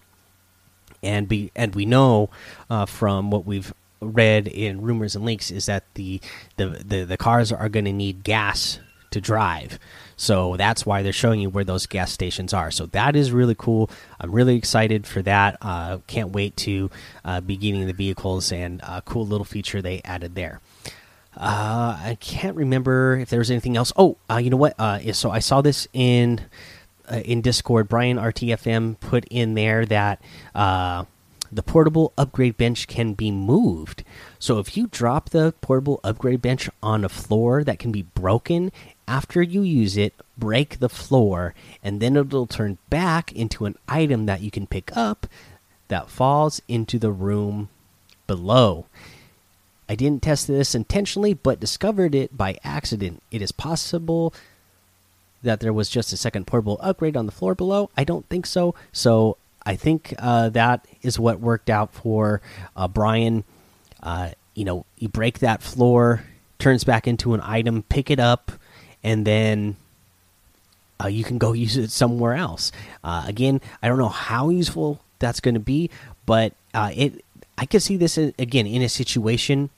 and 1.02 1.28
be 1.28 1.50
and 1.56 1.74
we 1.74 1.84
know 1.84 2.30
uh, 2.70 2.86
from 2.86 3.30
what 3.30 3.44
we've 3.44 3.74
read 4.02 4.48
in 4.48 4.82
rumors 4.82 5.14
and 5.16 5.24
leaks 5.24 5.50
is 5.50 5.66
that 5.66 5.84
the 5.94 6.20
the 6.56 6.82
the, 6.84 7.04
the 7.04 7.16
cars 7.16 7.52
are 7.52 7.68
going 7.68 7.84
to 7.84 7.92
need 7.92 8.24
gas 8.24 8.78
to 9.12 9.20
drive. 9.20 9.78
So 10.16 10.56
that's 10.56 10.84
why 10.84 11.02
they're 11.02 11.12
showing 11.12 11.40
you 11.40 11.50
where 11.50 11.64
those 11.64 11.86
gas 11.86 12.12
stations 12.12 12.52
are. 12.52 12.70
So 12.70 12.86
that 12.86 13.16
is 13.16 13.32
really 13.32 13.54
cool. 13.56 13.90
I'm 14.20 14.32
really 14.32 14.56
excited 14.56 15.06
for 15.06 15.22
that. 15.22 15.56
Uh, 15.60 15.98
can't 16.06 16.30
wait 16.30 16.56
to 16.58 16.90
uh, 17.24 17.40
be 17.40 17.56
getting 17.56 17.86
the 17.86 17.92
vehicles 17.92 18.52
and 18.52 18.80
a 18.82 19.02
cool 19.02 19.26
little 19.26 19.44
feature 19.44 19.80
they 19.80 20.00
added 20.04 20.34
there. 20.34 20.60
Uh, 21.36 21.98
I 22.04 22.16
can't 22.20 22.56
remember 22.56 23.16
if 23.16 23.30
there 23.30 23.38
was 23.38 23.50
anything 23.50 23.76
else. 23.76 23.92
Oh, 23.96 24.18
uh, 24.30 24.36
you 24.36 24.50
know 24.50 24.56
what? 24.56 24.78
Uh, 24.78 25.12
so 25.12 25.30
I 25.30 25.38
saw 25.38 25.62
this 25.62 25.88
in 25.92 26.40
in 27.10 27.40
Discord. 27.40 27.88
Brian 27.88 28.16
RTFM 28.16 29.00
put 29.00 29.24
in 29.30 29.54
there 29.54 29.84
that 29.86 30.22
the 31.52 31.62
portable 31.62 32.12
upgrade 32.16 32.56
bench 32.56 32.88
can 32.88 33.12
be 33.12 33.30
moved. 33.30 34.04
So 34.38 34.58
if 34.58 34.76
you 34.76 34.88
drop 34.90 35.30
the 35.30 35.52
portable 35.60 36.00
upgrade 36.02 36.40
bench 36.40 36.70
on 36.82 37.04
a 37.04 37.10
floor 37.10 37.62
that 37.62 37.78
can 37.78 37.92
be 37.92 38.02
broken 38.02 38.72
after 39.06 39.42
you 39.42 39.60
use 39.62 39.96
it, 39.96 40.14
break 40.38 40.78
the 40.78 40.88
floor, 40.88 41.54
and 41.82 42.00
then 42.00 42.16
it'll 42.16 42.46
turn 42.46 42.78
back 42.88 43.32
into 43.32 43.66
an 43.66 43.76
item 43.86 44.24
that 44.26 44.40
you 44.40 44.50
can 44.50 44.66
pick 44.66 44.96
up 44.96 45.26
that 45.88 46.08
falls 46.08 46.62
into 46.68 46.98
the 46.98 47.12
room 47.12 47.68
below. 48.26 48.86
I 49.88 49.94
didn't 49.94 50.22
test 50.22 50.46
this 50.46 50.74
intentionally, 50.74 51.34
but 51.34 51.60
discovered 51.60 52.14
it 52.14 52.34
by 52.34 52.58
accident. 52.64 53.22
It 53.30 53.42
is 53.42 53.52
possible 53.52 54.32
that 55.42 55.60
there 55.60 55.72
was 55.72 55.90
just 55.90 56.12
a 56.12 56.16
second 56.16 56.46
portable 56.46 56.78
upgrade 56.80 57.16
on 57.16 57.26
the 57.26 57.32
floor 57.32 57.54
below. 57.54 57.90
I 57.94 58.04
don't 58.04 58.26
think 58.30 58.46
so. 58.46 58.74
So 58.92 59.36
I 59.64 59.76
think 59.76 60.14
uh, 60.18 60.48
that 60.50 60.86
is 61.02 61.18
what 61.18 61.40
worked 61.40 61.70
out 61.70 61.92
for 61.94 62.40
uh, 62.76 62.88
Brian. 62.88 63.44
Uh, 64.02 64.30
you 64.54 64.64
know, 64.64 64.84
you 64.98 65.08
break 65.08 65.38
that 65.40 65.62
floor, 65.62 66.24
turns 66.58 66.84
back 66.84 67.06
into 67.06 67.34
an 67.34 67.40
item, 67.42 67.82
pick 67.84 68.10
it 68.10 68.18
up, 68.18 68.52
and 69.02 69.26
then 69.26 69.76
uh, 71.02 71.08
you 71.08 71.24
can 71.24 71.38
go 71.38 71.52
use 71.52 71.76
it 71.76 71.90
somewhere 71.90 72.34
else. 72.34 72.72
Uh, 73.02 73.24
again, 73.26 73.60
I 73.82 73.88
don't 73.88 73.98
know 73.98 74.08
how 74.08 74.50
useful 74.50 75.00
that's 75.18 75.40
going 75.40 75.54
to 75.54 75.60
be, 75.60 75.90
but 76.26 76.54
uh, 76.74 76.90
it 76.94 77.24
I 77.58 77.66
could 77.66 77.82
see 77.82 77.96
this 77.96 78.18
again 78.18 78.66
in 78.66 78.82
a 78.82 78.88
situation 78.88 79.70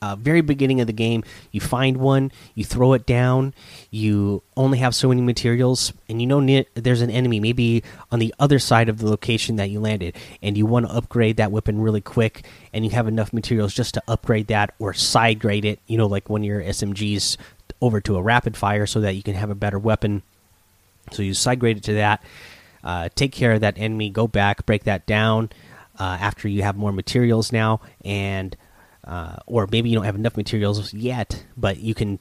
uh, 0.00 0.16
very 0.16 0.40
beginning 0.40 0.80
of 0.80 0.86
the 0.86 0.92
game, 0.92 1.24
you 1.50 1.60
find 1.60 1.96
one, 1.96 2.30
you 2.54 2.64
throw 2.64 2.92
it 2.92 3.06
down, 3.06 3.52
you 3.90 4.42
only 4.56 4.78
have 4.78 4.94
so 4.94 5.08
many 5.08 5.20
materials, 5.20 5.92
and 6.08 6.20
you 6.20 6.26
know 6.26 6.64
there's 6.74 7.00
an 7.00 7.10
enemy 7.10 7.40
maybe 7.40 7.82
on 8.12 8.18
the 8.18 8.34
other 8.38 8.58
side 8.58 8.88
of 8.88 8.98
the 8.98 9.08
location 9.08 9.56
that 9.56 9.70
you 9.70 9.80
landed, 9.80 10.16
and 10.42 10.56
you 10.56 10.66
want 10.66 10.86
to 10.86 10.92
upgrade 10.92 11.36
that 11.36 11.50
weapon 11.50 11.80
really 11.80 12.00
quick, 12.00 12.44
and 12.72 12.84
you 12.84 12.90
have 12.92 13.08
enough 13.08 13.32
materials 13.32 13.74
just 13.74 13.94
to 13.94 14.02
upgrade 14.06 14.46
that 14.46 14.74
or 14.78 14.94
side 14.94 15.40
grade 15.40 15.64
it, 15.64 15.80
you 15.86 15.98
know, 15.98 16.06
like 16.06 16.28
of 16.28 16.44
your 16.44 16.62
SMGs 16.62 17.36
over 17.80 18.00
to 18.00 18.16
a 18.16 18.22
rapid 18.22 18.56
fire 18.56 18.86
so 18.86 19.00
that 19.00 19.14
you 19.14 19.22
can 19.22 19.34
have 19.34 19.50
a 19.50 19.54
better 19.54 19.78
weapon. 19.78 20.22
So 21.12 21.22
you 21.22 21.34
side 21.34 21.58
grade 21.58 21.78
it 21.78 21.84
to 21.84 21.94
that, 21.94 22.22
uh, 22.84 23.08
take 23.14 23.32
care 23.32 23.52
of 23.52 23.60
that 23.62 23.78
enemy, 23.78 24.10
go 24.10 24.26
back, 24.26 24.64
break 24.66 24.84
that 24.84 25.06
down 25.06 25.50
uh, 25.98 26.16
after 26.20 26.48
you 26.48 26.62
have 26.62 26.76
more 26.76 26.92
materials 26.92 27.52
now, 27.52 27.80
and 28.04 28.56
uh, 29.08 29.36
or 29.46 29.66
maybe 29.72 29.88
you 29.88 29.96
don't 29.96 30.04
have 30.04 30.14
enough 30.14 30.36
materials 30.36 30.92
yet, 30.92 31.44
but 31.56 31.78
you 31.78 31.94
can 31.94 32.18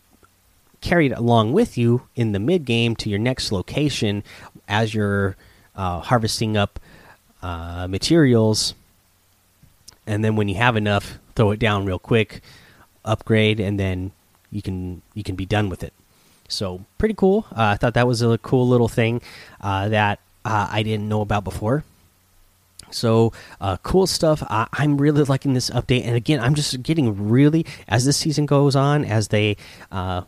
carry 0.79 1.07
it 1.07 1.11
along 1.11 1.51
with 1.51 1.77
you 1.77 2.07
in 2.15 2.31
the 2.31 2.39
mid 2.39 2.63
game 2.63 2.95
to 2.95 3.09
your 3.09 3.19
next 3.19 3.51
location 3.51 4.23
as 4.67 4.93
you're 4.93 5.35
uh, 5.75 5.99
harvesting 5.99 6.55
up 6.55 6.79
uh, 7.41 7.87
materials. 7.89 8.73
And 10.05 10.23
then 10.23 10.37
when 10.37 10.47
you 10.47 10.55
have 10.55 10.77
enough, 10.77 11.19
throw 11.35 11.51
it 11.51 11.59
down 11.59 11.85
real 11.85 11.99
quick, 11.99 12.41
upgrade, 13.03 13.59
and 13.59 13.77
then 13.77 14.11
you 14.49 14.61
can 14.61 15.01
you 15.13 15.23
can 15.23 15.35
be 15.35 15.45
done 15.45 15.67
with 15.67 15.83
it. 15.83 15.93
So 16.47 16.85
pretty 16.97 17.15
cool. 17.15 17.45
Uh, 17.51 17.75
I 17.75 17.75
thought 17.75 17.95
that 17.95 18.07
was 18.07 18.21
a 18.21 18.37
cool 18.37 18.67
little 18.67 18.87
thing 18.87 19.21
uh, 19.59 19.89
that 19.89 20.19
uh, 20.45 20.69
I 20.71 20.83
didn't 20.83 21.09
know 21.09 21.19
about 21.19 21.43
before. 21.43 21.83
So 22.91 23.33
uh, 23.59 23.77
cool 23.77 24.07
stuff. 24.07 24.43
I, 24.49 24.67
am 24.79 24.97
really 24.97 25.23
liking 25.23 25.53
this 25.53 25.69
update, 25.69 26.05
and 26.05 26.15
again, 26.15 26.39
I'm 26.39 26.55
just 26.55 26.81
getting 26.83 27.29
really 27.29 27.65
as 27.87 28.05
this 28.05 28.17
season 28.17 28.45
goes 28.45 28.75
on, 28.75 29.03
as 29.05 29.29
they 29.29 29.57
uh, 29.91 30.21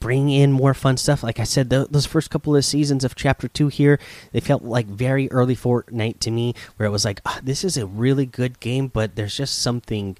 bring 0.00 0.30
in 0.30 0.52
more 0.52 0.74
fun 0.74 0.96
stuff. 0.96 1.22
Like 1.22 1.38
I 1.38 1.44
said, 1.44 1.70
the, 1.70 1.86
those 1.88 2.06
first 2.06 2.30
couple 2.30 2.56
of 2.56 2.64
seasons 2.64 3.04
of 3.04 3.14
Chapter 3.14 3.48
Two 3.48 3.68
here, 3.68 3.98
they 4.32 4.40
felt 4.40 4.62
like 4.62 4.86
very 4.86 5.30
early 5.30 5.56
Fortnite 5.56 6.18
to 6.20 6.30
me, 6.30 6.54
where 6.76 6.86
it 6.86 6.90
was 6.90 7.04
like, 7.04 7.20
oh, 7.24 7.38
this 7.42 7.64
is 7.64 7.76
a 7.76 7.86
really 7.86 8.26
good 8.26 8.60
game, 8.60 8.88
but 8.88 9.14
there's 9.16 9.36
just 9.36 9.60
something 9.60 10.16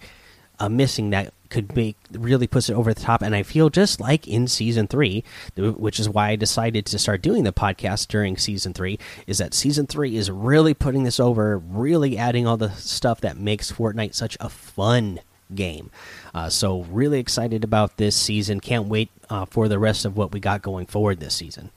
uh, 0.61 0.69
missing 0.69 1.11
that 1.11 1.35
could 1.53 1.77
make 1.77 1.97
really 2.11 2.47
puts 2.47 2.71
it 2.71 2.75
over 2.75 2.93
the 2.93 3.01
top. 3.01 3.23
And 3.23 3.37
I 3.37 3.43
feel 3.43 3.69
just 3.69 4.01
like 4.01 4.27
in 4.27 4.49
season 4.49 4.89
three, 4.89 5.23
which 5.57 6.01
is 6.01 6.09
why 6.09 6.31
I 6.31 6.37
decided 6.37 6.87
to 6.87 6.99
start 6.99 7.21
doing 7.21 7.45
the 7.45 7.53
podcast 7.53 8.09
during 8.09 8.39
season 8.39 8.73
three, 8.73 8.99
is 9.27 9.39
that 9.39 9.53
season 9.53 9.87
three 9.87 10.17
is 10.17 10.31
really 10.31 10.73
putting 10.73 11.05
this 11.05 11.21
over, 11.21 11.59
really 11.59 12.17
adding 12.17 12.47
all 12.47 12.57
the 12.57 12.73
stuff 12.73 13.21
that 13.21 13.37
makes 13.37 13.71
Fortnite 13.71 14.15
such 14.15 14.37
a 14.41 14.49
fun 14.49 15.21
game. 15.55 15.91
Uh, 16.35 16.49
so 16.49 16.83
really 16.85 17.21
excited 17.21 17.63
about 17.63 17.99
this 17.99 18.17
season. 18.17 18.59
Can't 18.59 18.89
wait 18.89 19.11
uh, 19.29 19.45
for 19.45 19.69
the 19.69 19.79
rest 19.79 20.07
of 20.07 20.17
what 20.17 20.33
we 20.33 20.41
got 20.41 20.63
going 20.63 20.87
forward 20.87 21.21
this 21.21 21.35
season. 21.35 21.71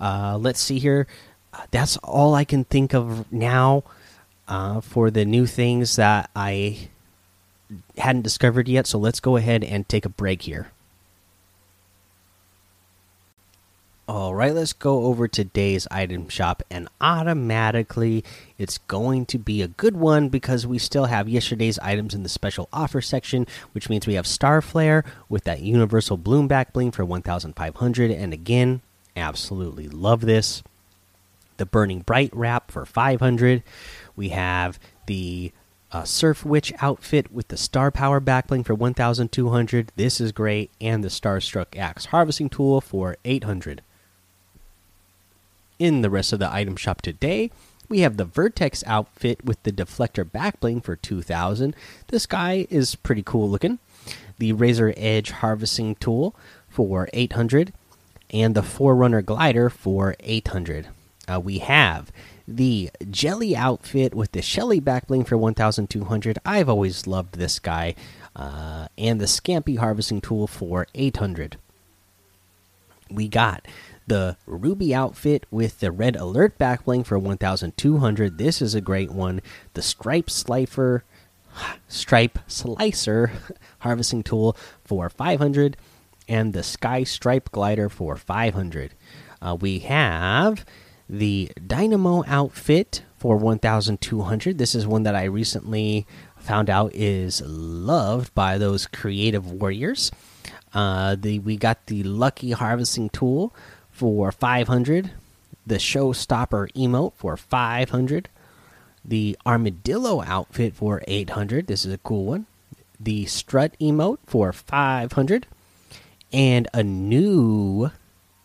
Uh, 0.00 0.38
let's 0.40 0.60
see 0.60 0.78
here. 0.78 1.08
That's 1.72 1.96
all 1.98 2.34
I 2.36 2.44
can 2.44 2.62
think 2.64 2.94
of 2.94 3.30
now 3.32 3.82
uh, 4.46 4.80
for 4.80 5.10
the 5.10 5.24
new 5.24 5.46
things 5.46 5.96
that 5.96 6.30
I 6.36 6.88
hadn't 7.96 8.22
discovered 8.22 8.68
yet, 8.68 8.86
so 8.86 8.98
let's 8.98 9.20
go 9.20 9.36
ahead 9.36 9.62
and 9.64 9.88
take 9.88 10.04
a 10.04 10.10
break 10.10 10.42
here. 10.42 10.68
All 14.08 14.34
right, 14.34 14.54
let's 14.54 14.72
go 14.72 15.04
over 15.04 15.28
today's 15.28 15.86
item 15.90 16.30
shop, 16.30 16.62
and 16.70 16.88
automatically 16.98 18.24
it's 18.56 18.78
going 18.78 19.26
to 19.26 19.38
be 19.38 19.60
a 19.60 19.68
good 19.68 19.98
one 19.98 20.30
because 20.30 20.66
we 20.66 20.78
still 20.78 21.04
have 21.04 21.28
yesterday's 21.28 21.78
items 21.80 22.14
in 22.14 22.22
the 22.22 22.30
special 22.30 22.70
offer 22.72 23.02
section, 23.02 23.46
which 23.72 23.90
means 23.90 24.06
we 24.06 24.14
have 24.14 24.26
Star 24.26 24.62
Flare 24.62 25.04
with 25.28 25.44
that 25.44 25.60
Universal 25.60 26.16
Bloom 26.16 26.48
back 26.48 26.72
bling 26.72 26.90
for 26.90 27.04
1,500, 27.04 28.10
and 28.10 28.32
again, 28.32 28.80
absolutely 29.14 29.88
love 29.88 30.22
this. 30.22 30.62
The 31.58 31.66
Burning 31.66 32.00
Bright 32.00 32.34
wrap 32.34 32.70
for 32.70 32.86
500. 32.86 33.62
We 34.16 34.30
have 34.30 34.78
the 35.04 35.52
uh, 35.90 36.04
Surf 36.04 36.44
Witch 36.44 36.72
outfit 36.80 37.32
with 37.32 37.48
the 37.48 37.56
Star 37.56 37.90
Power 37.90 38.20
backbling 38.20 38.64
for 38.64 38.74
1,200. 38.74 39.92
This 39.96 40.20
is 40.20 40.32
great. 40.32 40.70
And 40.80 41.02
the 41.02 41.08
Starstruck 41.08 41.76
Axe 41.76 42.06
harvesting 42.06 42.50
tool 42.50 42.80
for 42.80 43.16
800. 43.24 43.82
In 45.78 46.02
the 46.02 46.10
rest 46.10 46.32
of 46.32 46.40
the 46.40 46.52
item 46.52 46.76
shop 46.76 47.00
today, 47.00 47.50
we 47.88 48.00
have 48.00 48.16
the 48.16 48.24
Vertex 48.24 48.84
outfit 48.86 49.44
with 49.44 49.62
the 49.62 49.72
Deflector 49.72 50.24
backbling 50.24 50.84
for 50.84 50.96
2,000. 50.96 51.74
This 52.08 52.26
guy 52.26 52.66
is 52.68 52.94
pretty 52.94 53.22
cool 53.22 53.48
looking. 53.48 53.78
The 54.38 54.52
Razor 54.52 54.92
Edge 54.96 55.30
harvesting 55.30 55.94
tool 55.96 56.34
for 56.68 57.08
800. 57.12 57.72
And 58.30 58.54
the 58.54 58.62
Forerunner 58.62 59.22
glider 59.22 59.70
for 59.70 60.14
800. 60.20 60.88
Uh, 61.26 61.40
we 61.40 61.58
have 61.58 62.12
the 62.48 62.90
Jelly 63.10 63.54
outfit 63.54 64.14
with 64.14 64.32
the 64.32 64.40
Shelly 64.40 64.80
backbling 64.80 65.26
for 65.26 65.36
1,200. 65.36 66.38
I've 66.46 66.68
always 66.68 67.06
loved 67.06 67.34
this 67.34 67.58
guy. 67.58 67.94
Uh, 68.34 68.88
and 68.96 69.20
the 69.20 69.26
Scampy 69.26 69.76
harvesting 69.76 70.22
tool 70.22 70.46
for 70.46 70.86
800. 70.94 71.58
We 73.10 73.28
got 73.28 73.66
the 74.06 74.36
Ruby 74.46 74.94
outfit 74.94 75.44
with 75.50 75.80
the 75.80 75.92
Red 75.92 76.16
Alert 76.16 76.58
backbling 76.58 77.04
for 77.04 77.18
1,200. 77.18 78.38
This 78.38 78.62
is 78.62 78.74
a 78.74 78.80
great 78.80 79.10
one. 79.10 79.42
The 79.74 79.82
Stripe 79.82 80.30
Slifer, 80.30 81.04
Stripe 81.88 82.38
Slicer 82.46 83.30
harvesting 83.80 84.22
tool 84.22 84.56
for 84.84 85.10
500. 85.10 85.76
And 86.26 86.54
the 86.54 86.62
Sky 86.62 87.04
Stripe 87.04 87.50
glider 87.52 87.90
for 87.90 88.16
500. 88.16 88.94
Uh, 89.40 89.56
we 89.60 89.80
have 89.80 90.64
the 91.08 91.50
Dynamo 91.66 92.24
outfit 92.26 93.02
for 93.16 93.36
1200. 93.36 94.58
This 94.58 94.74
is 94.74 94.86
one 94.86 95.02
that 95.04 95.14
I 95.14 95.24
recently 95.24 96.06
found 96.36 96.70
out 96.70 96.94
is 96.94 97.42
loved 97.42 98.34
by 98.34 98.58
those 98.58 98.86
creative 98.86 99.50
warriors. 99.50 100.10
Uh, 100.72 101.16
the 101.18 101.38
we 101.38 101.56
got 101.56 101.86
the 101.86 102.02
Lucky 102.02 102.52
Harvesting 102.52 103.08
Tool 103.08 103.54
for 103.90 104.30
500. 104.30 105.12
The 105.66 105.76
Showstopper 105.76 106.72
emote 106.72 107.14
for 107.14 107.36
500. 107.36 108.28
The 109.04 109.36
Armadillo 109.46 110.22
outfit 110.22 110.74
for 110.74 111.02
800. 111.08 111.66
This 111.66 111.84
is 111.84 111.92
a 111.92 111.98
cool 111.98 112.26
one. 112.26 112.46
The 113.00 113.26
Strut 113.26 113.76
emote 113.80 114.18
for 114.26 114.52
500. 114.52 115.46
And 116.32 116.68
a 116.74 116.82
new 116.82 117.90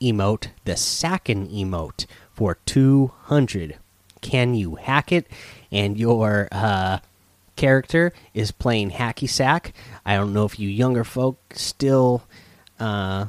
emote, 0.01 0.47
the 0.63 0.73
Sacken 0.73 1.51
emote 1.53 2.05
for 2.33 2.57
200. 2.65 3.77
can 4.21 4.55
you 4.55 4.75
hack 4.75 5.11
it? 5.11 5.27
And 5.71 5.97
your 5.97 6.47
uh, 6.51 6.99
character 7.55 8.13
is 8.33 8.51
playing 8.51 8.91
hacky 8.91 9.29
sack. 9.29 9.73
I 10.05 10.15
don't 10.15 10.33
know 10.33 10.45
if 10.45 10.59
you 10.59 10.69
younger 10.69 11.03
folk 11.03 11.37
still 11.53 12.23
uh, 12.79 13.25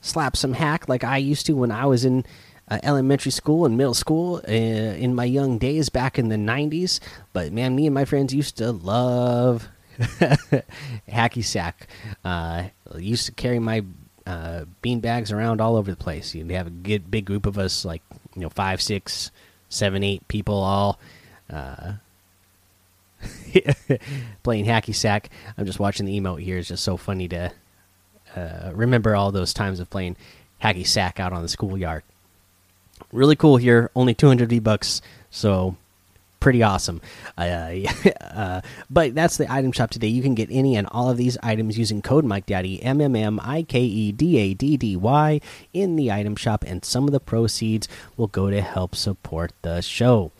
slap 0.00 0.36
some 0.36 0.54
hack 0.54 0.88
like 0.88 1.04
I 1.04 1.18
used 1.18 1.46
to 1.46 1.54
when 1.54 1.70
I 1.70 1.86
was 1.86 2.04
in 2.04 2.24
uh, 2.70 2.78
elementary 2.82 3.32
school 3.32 3.64
and 3.64 3.76
middle 3.76 3.94
school 3.94 4.42
uh, 4.46 4.52
in 4.52 5.14
my 5.14 5.24
young 5.24 5.58
days 5.58 5.88
back 5.88 6.18
in 6.18 6.28
the 6.28 6.36
90s. 6.36 7.00
But 7.32 7.52
man, 7.52 7.74
me 7.74 7.86
and 7.86 7.94
my 7.94 8.04
friends 8.04 8.34
used 8.34 8.56
to 8.58 8.72
love 8.72 9.68
hacky 9.98 11.44
sack. 11.44 11.88
Uh, 12.24 12.64
used 12.96 13.26
to 13.26 13.32
carry 13.32 13.58
my 13.58 13.84
uh, 14.26 14.66
bean 14.82 15.00
bags 15.00 15.32
around 15.32 15.60
all 15.60 15.76
over 15.76 15.90
the 15.90 15.96
place. 15.96 16.34
You'd 16.34 16.50
have 16.50 16.66
a 16.66 16.70
good 16.70 17.10
big 17.10 17.24
group 17.24 17.46
of 17.46 17.58
us, 17.58 17.84
like 17.84 18.02
you 18.38 18.46
know, 18.46 18.50
five, 18.50 18.80
six, 18.80 19.30
seven, 19.68 20.02
eight 20.02 20.26
people 20.28 20.54
all. 20.54 20.98
Uh, 21.50 21.94
playing 24.42 24.64
hacky 24.64 24.94
sack. 24.94 25.30
I'm 25.56 25.66
just 25.66 25.80
watching 25.80 26.06
the 26.06 26.18
emote 26.18 26.42
here. 26.42 26.58
It's 26.58 26.68
just 26.68 26.84
so 26.84 26.96
funny 26.96 27.28
to 27.28 27.52
uh, 28.36 28.70
remember 28.74 29.16
all 29.16 29.32
those 29.32 29.52
times 29.52 29.80
of 29.80 29.90
playing 29.90 30.16
hacky 30.62 30.86
sack 30.86 31.18
out 31.18 31.32
on 31.32 31.42
the 31.42 31.48
schoolyard. 31.48 32.02
Really 33.12 33.36
cool 33.36 33.56
here. 33.56 33.90
Only 33.94 34.14
200 34.14 34.48
V 34.50 34.58
bucks, 34.58 35.00
so 35.30 35.76
pretty 36.40 36.62
awesome. 36.62 37.00
Uh, 37.36 37.74
uh, 38.20 38.60
but 38.90 39.14
that's 39.14 39.36
the 39.36 39.50
item 39.52 39.72
shop 39.72 39.90
today. 39.90 40.08
You 40.08 40.22
can 40.22 40.34
get 40.34 40.48
any 40.50 40.76
and 40.76 40.86
all 40.90 41.10
of 41.10 41.16
these 41.16 41.36
items 41.42 41.78
using 41.78 42.02
code 42.02 42.24
Mike 42.24 42.46
Daddy 42.46 42.82
M 42.82 43.00
M 43.00 43.16
M 43.16 43.40
I 43.42 43.62
K 43.62 43.80
E 43.80 44.12
D 44.12 44.38
A 44.38 44.54
D 44.54 44.76
D 44.76 44.96
Y 44.96 45.40
in 45.72 45.96
the 45.96 46.12
item 46.12 46.36
shop, 46.36 46.64
and 46.66 46.84
some 46.84 47.04
of 47.04 47.12
the 47.12 47.20
proceeds 47.20 47.88
will 48.16 48.28
go 48.28 48.50
to 48.50 48.60
help 48.60 48.94
support 48.94 49.52
the 49.62 49.80
show. 49.80 50.32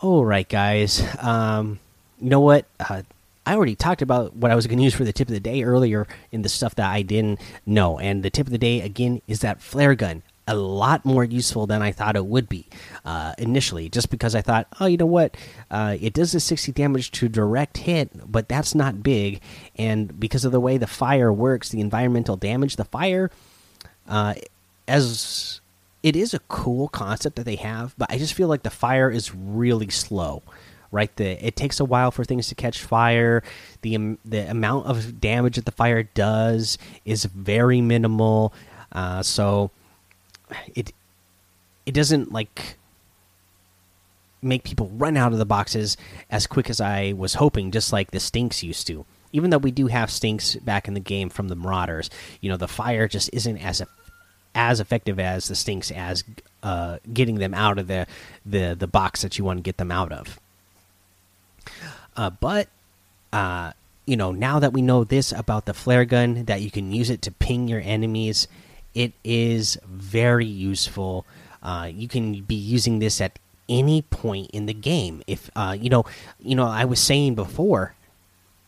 All 0.00 0.24
right, 0.24 0.48
guys. 0.48 1.02
Um, 1.20 1.78
you 2.20 2.30
know 2.30 2.40
what? 2.40 2.66
Uh, 2.80 3.02
I 3.44 3.54
already 3.54 3.74
talked 3.74 4.02
about 4.02 4.36
what 4.36 4.50
I 4.50 4.54
was 4.54 4.66
going 4.66 4.78
to 4.78 4.84
use 4.84 4.94
for 4.94 5.04
the 5.04 5.12
tip 5.12 5.28
of 5.28 5.34
the 5.34 5.40
day 5.40 5.62
earlier 5.62 6.06
in 6.30 6.42
the 6.42 6.48
stuff 6.48 6.76
that 6.76 6.88
I 6.88 7.02
didn't 7.02 7.40
know. 7.66 7.98
And 7.98 8.22
the 8.22 8.30
tip 8.30 8.46
of 8.46 8.52
the 8.52 8.58
day, 8.58 8.80
again, 8.80 9.20
is 9.26 9.40
that 9.40 9.60
flare 9.60 9.94
gun. 9.94 10.22
A 10.48 10.56
lot 10.56 11.04
more 11.04 11.24
useful 11.24 11.66
than 11.66 11.82
I 11.82 11.92
thought 11.92 12.16
it 12.16 12.26
would 12.26 12.48
be 12.48 12.66
uh, 13.04 13.34
initially, 13.38 13.88
just 13.88 14.10
because 14.10 14.34
I 14.34 14.42
thought, 14.42 14.66
oh, 14.80 14.86
you 14.86 14.96
know 14.96 15.06
what? 15.06 15.36
Uh, 15.70 15.96
it 16.00 16.12
does 16.14 16.32
the 16.32 16.40
60 16.40 16.72
damage 16.72 17.12
to 17.12 17.28
direct 17.28 17.78
hit, 17.78 18.10
but 18.30 18.48
that's 18.48 18.74
not 18.74 19.02
big. 19.02 19.40
And 19.76 20.18
because 20.18 20.44
of 20.44 20.52
the 20.52 20.60
way 20.60 20.78
the 20.78 20.86
fire 20.88 21.32
works, 21.32 21.68
the 21.68 21.80
environmental 21.80 22.36
damage, 22.36 22.76
the 22.76 22.84
fire, 22.84 23.30
uh, 24.08 24.34
as 24.88 25.60
it 26.02 26.16
is 26.16 26.34
a 26.34 26.40
cool 26.40 26.88
concept 26.88 27.36
that 27.36 27.44
they 27.44 27.56
have, 27.56 27.94
but 27.96 28.10
I 28.10 28.18
just 28.18 28.34
feel 28.34 28.48
like 28.48 28.64
the 28.64 28.70
fire 28.70 29.10
is 29.10 29.34
really 29.34 29.90
slow 29.90 30.42
right? 30.92 31.14
The 31.16 31.44
it 31.44 31.56
takes 31.56 31.80
a 31.80 31.84
while 31.84 32.10
for 32.10 32.22
things 32.22 32.48
to 32.48 32.54
catch 32.54 32.82
fire. 32.82 33.42
The 33.80 34.18
the 34.24 34.48
amount 34.48 34.86
of 34.86 35.20
damage 35.20 35.56
that 35.56 35.64
the 35.64 35.72
fire 35.72 36.04
does 36.04 36.78
is 37.04 37.24
very 37.24 37.80
minimal. 37.80 38.52
Uh, 38.92 39.22
so 39.22 39.70
it 40.74 40.92
it 41.86 41.92
doesn't 41.92 42.32
like 42.32 42.76
make 44.40 44.64
people 44.64 44.90
run 44.94 45.16
out 45.16 45.32
of 45.32 45.38
the 45.38 45.44
boxes 45.44 45.96
as 46.30 46.46
quick 46.46 46.68
as 46.68 46.80
I 46.80 47.12
was 47.12 47.34
hoping, 47.34 47.70
just 47.70 47.92
like 47.92 48.10
the 48.10 48.20
stinks 48.20 48.62
used 48.62 48.86
to. 48.88 49.04
Even 49.32 49.50
though 49.50 49.58
we 49.58 49.70
do 49.70 49.86
have 49.86 50.10
stinks 50.10 50.56
back 50.56 50.88
in 50.88 50.94
the 50.94 51.00
game 51.00 51.30
from 51.30 51.48
the 51.48 51.54
Marauders, 51.54 52.10
you 52.40 52.50
know 52.50 52.56
the 52.56 52.68
fire 52.68 53.08
just 53.08 53.30
isn't 53.32 53.58
as 53.58 53.82
as 54.54 54.80
effective 54.80 55.18
as 55.18 55.48
the 55.48 55.54
stinks 55.54 55.90
as 55.90 56.24
uh, 56.62 56.98
getting 57.12 57.36
them 57.36 57.54
out 57.54 57.78
of 57.78 57.86
the 57.86 58.06
the 58.44 58.76
the 58.78 58.86
box 58.86 59.22
that 59.22 59.38
you 59.38 59.44
want 59.44 59.58
to 59.58 59.62
get 59.62 59.78
them 59.78 59.90
out 59.90 60.12
of. 60.12 60.38
Uh, 62.16 62.30
but 62.30 62.68
uh, 63.32 63.72
you 64.06 64.16
know, 64.16 64.32
now 64.32 64.58
that 64.58 64.72
we 64.72 64.82
know 64.82 65.04
this 65.04 65.32
about 65.32 65.64
the 65.64 65.74
flare 65.74 66.04
gun, 66.04 66.44
that 66.44 66.60
you 66.60 66.70
can 66.70 66.92
use 66.92 67.10
it 67.10 67.22
to 67.22 67.30
ping 67.30 67.68
your 67.68 67.80
enemies, 67.80 68.48
it 68.94 69.12
is 69.24 69.78
very 69.86 70.46
useful. 70.46 71.24
Uh, 71.62 71.90
you 71.92 72.08
can 72.08 72.42
be 72.42 72.54
using 72.54 72.98
this 72.98 73.20
at 73.20 73.38
any 73.68 74.02
point 74.02 74.50
in 74.52 74.66
the 74.66 74.74
game. 74.74 75.22
If 75.26 75.50
uh, 75.56 75.76
you 75.78 75.90
know, 75.90 76.04
you 76.40 76.54
know, 76.54 76.66
I 76.66 76.84
was 76.84 77.00
saying 77.00 77.34
before 77.34 77.94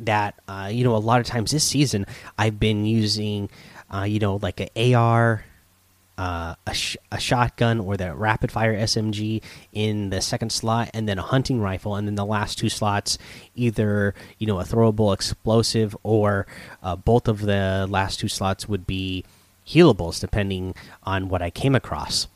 that 0.01 0.35
uh, 0.49 0.69
you 0.73 0.85
know 0.85 0.97
a 0.97 0.99
lot 0.99 1.21
of 1.21 1.27
times 1.27 1.51
this 1.51 1.65
season 1.65 2.07
I've 2.39 2.59
been 2.59 2.85
using, 2.85 3.51
uh, 3.93 4.03
you 4.03 4.19
know, 4.19 4.37
like 4.37 4.61
an 4.61 4.95
AR 4.95 5.45
uh, 6.17 6.55
a, 6.67 6.75
sh 6.75 6.97
a, 7.11 7.19
shotgun 7.19 7.81
or 7.81 7.97
the 7.97 8.15
rapid 8.15 8.53
fire 8.53 8.75
SMG 8.75 9.43
in 9.73 10.11
the 10.11 10.21
second 10.21 10.51
slot, 10.51 10.91
and 10.95 11.09
then 11.09 11.19
a 11.19 11.23
hunting 11.23 11.61
rifle, 11.61 11.97
and 11.97 12.07
then 12.07 12.15
the 12.15 12.25
last 12.25 12.59
two 12.59 12.69
slots, 12.69 13.19
either 13.55 14.15
you 14.39 14.47
know 14.47 14.61
a 14.61 14.65
throwable 14.65 15.13
explosive 15.13 15.97
or 16.03 16.47
uh, 16.83 16.95
both 16.95 17.27
of 17.27 17.41
the 17.41 17.87
last 17.91 18.21
two 18.21 18.29
slots 18.29 18.69
would 18.69 18.87
be 18.87 19.25
healables, 19.67 20.21
depending 20.21 20.75
on 21.03 21.29
what 21.29 21.43
I 21.43 21.51
came 21.51 21.75
across. 21.75 22.29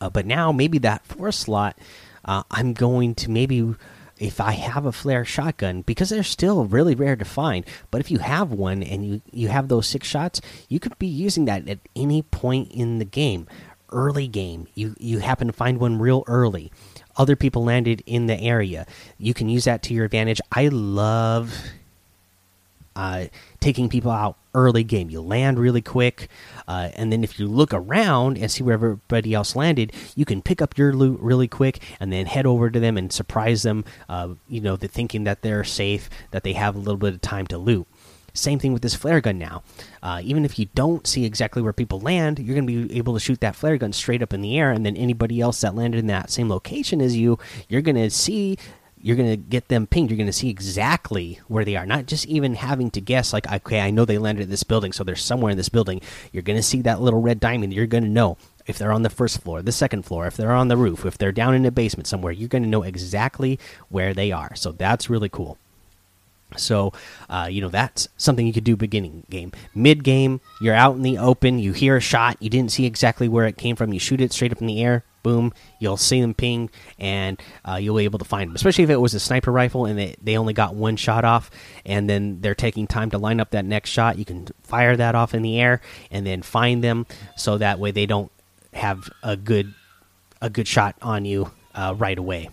Uh, 0.00 0.10
but 0.10 0.26
now 0.26 0.52
maybe 0.52 0.78
that 0.78 1.06
fourth 1.06 1.34
slot, 1.34 1.78
uh, 2.24 2.42
I'm 2.50 2.72
going 2.72 3.14
to 3.16 3.30
maybe 3.30 3.74
if 4.18 4.40
I 4.40 4.52
have 4.52 4.86
a 4.86 4.92
flare 4.92 5.24
shotgun 5.24 5.82
because 5.82 6.08
they're 6.08 6.22
still 6.22 6.66
really 6.66 6.94
rare 6.94 7.16
to 7.16 7.24
find. 7.24 7.64
But 7.90 8.00
if 8.00 8.10
you 8.10 8.18
have 8.18 8.52
one 8.52 8.82
and 8.82 9.04
you 9.06 9.22
you 9.32 9.48
have 9.48 9.68
those 9.68 9.86
six 9.86 10.06
shots, 10.06 10.40
you 10.68 10.80
could 10.80 10.98
be 10.98 11.06
using 11.06 11.46
that 11.46 11.68
at 11.68 11.80
any 11.96 12.22
point 12.22 12.70
in 12.72 12.98
the 12.98 13.04
game. 13.04 13.46
Early 13.90 14.26
game, 14.26 14.66
you 14.74 14.96
you 14.98 15.18
happen 15.20 15.46
to 15.46 15.52
find 15.52 15.78
one 15.78 15.98
real 15.98 16.24
early. 16.26 16.72
Other 17.16 17.36
people 17.36 17.64
landed 17.64 18.02
in 18.06 18.26
the 18.26 18.40
area. 18.40 18.86
You 19.18 19.34
can 19.34 19.48
use 19.48 19.64
that 19.64 19.82
to 19.84 19.94
your 19.94 20.04
advantage. 20.04 20.40
I 20.50 20.68
love 20.68 21.54
uh, 22.96 23.26
taking 23.60 23.88
people 23.88 24.10
out 24.10 24.38
early 24.54 24.84
game. 24.84 25.10
You 25.10 25.20
land 25.20 25.58
really 25.58 25.82
quick, 25.82 26.28
uh, 26.68 26.90
and 26.94 27.12
then 27.12 27.24
if 27.24 27.38
you 27.38 27.46
look 27.48 27.74
around 27.74 28.38
and 28.38 28.50
see 28.50 28.62
where 28.62 28.74
everybody 28.74 29.34
else 29.34 29.56
landed, 29.56 29.92
you 30.14 30.24
can 30.24 30.42
pick 30.42 30.62
up 30.62 30.78
your 30.78 30.92
loot 30.92 31.20
really 31.20 31.48
quick 31.48 31.82
and 32.00 32.12
then 32.12 32.26
head 32.26 32.46
over 32.46 32.70
to 32.70 32.80
them 32.80 32.96
and 32.96 33.12
surprise 33.12 33.62
them. 33.62 33.84
Uh, 34.08 34.34
you 34.48 34.60
know, 34.60 34.76
the 34.76 34.88
thinking 34.88 35.24
that 35.24 35.42
they're 35.42 35.64
safe, 35.64 36.08
that 36.30 36.44
they 36.44 36.52
have 36.52 36.76
a 36.76 36.78
little 36.78 36.96
bit 36.96 37.14
of 37.14 37.20
time 37.20 37.46
to 37.48 37.58
loot. 37.58 37.86
Same 38.36 38.58
thing 38.58 38.72
with 38.72 38.82
this 38.82 38.96
flare 38.96 39.20
gun 39.20 39.38
now. 39.38 39.62
Uh, 40.02 40.20
even 40.24 40.44
if 40.44 40.58
you 40.58 40.66
don't 40.74 41.06
see 41.06 41.24
exactly 41.24 41.62
where 41.62 41.72
people 41.72 42.00
land, 42.00 42.40
you're 42.40 42.56
going 42.56 42.66
to 42.66 42.88
be 42.88 42.96
able 42.98 43.14
to 43.14 43.20
shoot 43.20 43.40
that 43.40 43.54
flare 43.54 43.76
gun 43.76 43.92
straight 43.92 44.22
up 44.22 44.32
in 44.32 44.40
the 44.40 44.58
air, 44.58 44.72
and 44.72 44.84
then 44.84 44.96
anybody 44.96 45.40
else 45.40 45.60
that 45.60 45.76
landed 45.76 45.98
in 45.98 46.08
that 46.08 46.30
same 46.30 46.48
location 46.48 47.00
as 47.00 47.16
you, 47.16 47.38
you're 47.68 47.80
going 47.80 47.94
to 47.94 48.10
see 48.10 48.58
you're 49.04 49.16
going 49.16 49.28
to 49.28 49.36
get 49.36 49.68
them 49.68 49.86
pinged. 49.86 50.10
You're 50.10 50.16
going 50.16 50.28
to 50.28 50.32
see 50.32 50.48
exactly 50.48 51.38
where 51.46 51.66
they 51.66 51.76
are, 51.76 51.84
not 51.84 52.06
just 52.06 52.24
even 52.24 52.54
having 52.54 52.90
to 52.92 53.02
guess, 53.02 53.34
like, 53.34 53.46
okay, 53.52 53.80
I 53.80 53.90
know 53.90 54.06
they 54.06 54.16
landed 54.16 54.44
at 54.44 54.48
this 54.48 54.62
building, 54.62 54.92
so 54.92 55.04
they're 55.04 55.14
somewhere 55.14 55.50
in 55.50 55.58
this 55.58 55.68
building. 55.68 56.00
You're 56.32 56.42
going 56.42 56.56
to 56.56 56.62
see 56.62 56.80
that 56.80 57.02
little 57.02 57.20
red 57.20 57.38
diamond. 57.38 57.74
You're 57.74 57.84
going 57.84 58.04
to 58.04 58.08
know 58.08 58.38
if 58.66 58.78
they're 58.78 58.92
on 58.92 59.02
the 59.02 59.10
first 59.10 59.42
floor, 59.42 59.60
the 59.60 59.72
second 59.72 60.06
floor, 60.06 60.26
if 60.26 60.38
they're 60.38 60.52
on 60.52 60.68
the 60.68 60.78
roof, 60.78 61.04
if 61.04 61.18
they're 61.18 61.32
down 61.32 61.54
in 61.54 61.66
a 61.66 61.70
basement 61.70 62.06
somewhere. 62.06 62.32
You're 62.32 62.48
going 62.48 62.62
to 62.62 62.68
know 62.68 62.82
exactly 62.82 63.58
where 63.90 64.14
they 64.14 64.32
are. 64.32 64.54
So 64.54 64.72
that's 64.72 65.10
really 65.10 65.28
cool. 65.28 65.58
So, 66.56 66.92
uh, 67.28 67.48
you 67.50 67.60
know, 67.60 67.68
that's 67.68 68.08
something 68.16 68.46
you 68.46 68.52
could 68.52 68.64
do 68.64 68.76
beginning 68.76 69.26
game. 69.30 69.52
Mid 69.74 70.04
game, 70.04 70.40
you're 70.60 70.74
out 70.74 70.96
in 70.96 71.02
the 71.02 71.18
open, 71.18 71.58
you 71.58 71.72
hear 71.72 71.96
a 71.96 72.00
shot, 72.00 72.36
you 72.40 72.50
didn't 72.50 72.72
see 72.72 72.86
exactly 72.86 73.28
where 73.28 73.46
it 73.46 73.56
came 73.56 73.76
from, 73.76 73.92
you 73.92 73.98
shoot 73.98 74.20
it 74.20 74.32
straight 74.32 74.52
up 74.52 74.60
in 74.60 74.66
the 74.66 74.82
air, 74.82 75.04
boom, 75.22 75.52
you'll 75.80 75.96
see 75.96 76.20
them 76.20 76.34
ping, 76.34 76.70
and 76.98 77.42
uh, 77.64 77.76
you'll 77.76 77.96
be 77.96 78.04
able 78.04 78.18
to 78.18 78.24
find 78.24 78.50
them. 78.50 78.54
Especially 78.54 78.84
if 78.84 78.90
it 78.90 78.96
was 79.00 79.14
a 79.14 79.20
sniper 79.20 79.50
rifle 79.50 79.86
and 79.86 79.98
they, 79.98 80.14
they 80.22 80.36
only 80.36 80.52
got 80.52 80.74
one 80.74 80.96
shot 80.96 81.24
off, 81.24 81.50
and 81.84 82.08
then 82.08 82.40
they're 82.40 82.54
taking 82.54 82.86
time 82.86 83.10
to 83.10 83.18
line 83.18 83.40
up 83.40 83.50
that 83.50 83.64
next 83.64 83.90
shot. 83.90 84.18
You 84.18 84.24
can 84.24 84.46
fire 84.62 84.96
that 84.96 85.14
off 85.14 85.34
in 85.34 85.42
the 85.42 85.60
air 85.60 85.80
and 86.10 86.26
then 86.26 86.42
find 86.42 86.84
them, 86.84 87.06
so 87.36 87.58
that 87.58 87.78
way 87.78 87.90
they 87.90 88.06
don't 88.06 88.30
have 88.72 89.08
a 89.22 89.36
good 89.36 89.72
a 90.42 90.50
good 90.50 90.68
shot 90.68 90.94
on 91.00 91.24
you 91.24 91.50
uh, 91.74 91.94
right 91.96 92.18
away 92.18 92.50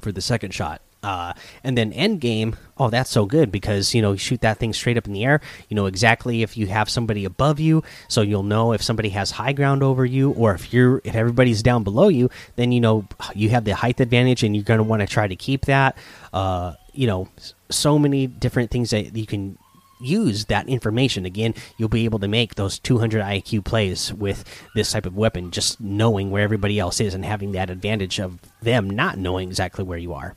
for 0.00 0.12
the 0.12 0.20
second 0.20 0.52
shot. 0.54 0.80
Uh, 1.06 1.32
and 1.62 1.78
then 1.78 1.92
end 1.92 2.20
game, 2.20 2.56
oh, 2.78 2.90
that's 2.90 3.10
so 3.10 3.26
good 3.26 3.52
because 3.52 3.94
you 3.94 4.02
know 4.02 4.10
you 4.10 4.18
shoot 4.18 4.40
that 4.40 4.58
thing 4.58 4.72
straight 4.72 4.98
up 4.98 5.06
in 5.06 5.12
the 5.12 5.24
air. 5.24 5.40
You 5.68 5.76
know 5.76 5.86
exactly 5.86 6.42
if 6.42 6.56
you 6.56 6.66
have 6.66 6.90
somebody 6.90 7.24
above 7.24 7.60
you, 7.60 7.84
so 8.08 8.22
you'll 8.22 8.42
know 8.42 8.72
if 8.72 8.82
somebody 8.82 9.10
has 9.10 9.30
high 9.30 9.52
ground 9.52 9.84
over 9.84 10.04
you, 10.04 10.32
or 10.32 10.52
if 10.52 10.72
you're 10.72 11.00
if 11.04 11.14
everybody's 11.14 11.62
down 11.62 11.84
below 11.84 12.08
you, 12.08 12.28
then 12.56 12.72
you 12.72 12.80
know 12.80 13.06
you 13.36 13.50
have 13.50 13.64
the 13.64 13.76
height 13.76 14.00
advantage, 14.00 14.42
and 14.42 14.56
you're 14.56 14.64
going 14.64 14.78
to 14.78 14.84
want 14.84 14.98
to 14.98 15.06
try 15.06 15.28
to 15.28 15.36
keep 15.36 15.66
that. 15.66 15.96
Uh, 16.32 16.74
you 16.92 17.06
know, 17.06 17.28
so 17.70 18.00
many 18.00 18.26
different 18.26 18.72
things 18.72 18.90
that 18.90 19.16
you 19.16 19.26
can 19.26 19.58
use 20.00 20.44
that 20.46 20.68
information 20.68 21.24
again 21.24 21.54
you'll 21.78 21.88
be 21.88 22.04
able 22.04 22.18
to 22.18 22.28
make 22.28 22.56
those 22.56 22.78
200 22.78 23.22
iq 23.22 23.64
plays 23.64 24.12
with 24.12 24.44
this 24.74 24.92
type 24.92 25.06
of 25.06 25.16
weapon 25.16 25.50
just 25.50 25.80
knowing 25.80 26.30
where 26.30 26.42
everybody 26.42 26.78
else 26.78 27.00
is 27.00 27.14
and 27.14 27.24
having 27.24 27.52
that 27.52 27.70
advantage 27.70 28.20
of 28.20 28.38
them 28.60 28.90
not 28.90 29.16
knowing 29.16 29.48
exactly 29.48 29.82
where 29.82 29.96
you 29.96 30.12
are 30.12 30.36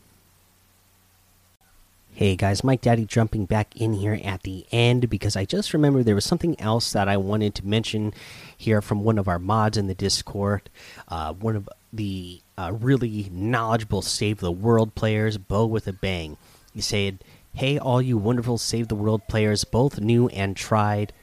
Hey 2.21 2.35
guys, 2.35 2.63
Mike 2.63 2.81
Daddy 2.81 3.05
jumping 3.05 3.47
back 3.47 3.75
in 3.75 3.93
here 3.93 4.19
at 4.23 4.43
the 4.43 4.67
end 4.71 5.09
because 5.09 5.35
I 5.35 5.43
just 5.43 5.73
remember 5.73 6.03
there 6.03 6.13
was 6.13 6.23
something 6.23 6.55
else 6.61 6.91
that 6.91 7.09
I 7.09 7.17
wanted 7.17 7.55
to 7.55 7.65
mention 7.65 8.13
here 8.55 8.79
from 8.79 9.03
one 9.03 9.17
of 9.17 9.27
our 9.27 9.39
mods 9.39 9.75
in 9.75 9.87
the 9.87 9.95
Discord. 9.95 10.69
Uh, 11.07 11.33
one 11.33 11.55
of 11.55 11.67
the 11.91 12.43
uh, 12.59 12.73
really 12.79 13.27
knowledgeable 13.31 14.03
Save 14.03 14.39
the 14.39 14.51
World 14.51 14.93
players, 14.93 15.39
Bo 15.39 15.65
with 15.65 15.87
a 15.87 15.93
Bang. 15.93 16.37
He 16.71 16.79
said, 16.79 17.23
Hey, 17.55 17.79
all 17.79 18.03
you 18.03 18.19
wonderful 18.19 18.59
Save 18.59 18.89
the 18.89 18.93
World 18.93 19.23
players, 19.27 19.63
both 19.63 19.99
new 19.99 20.27
and 20.27 20.55
tried 20.55 21.13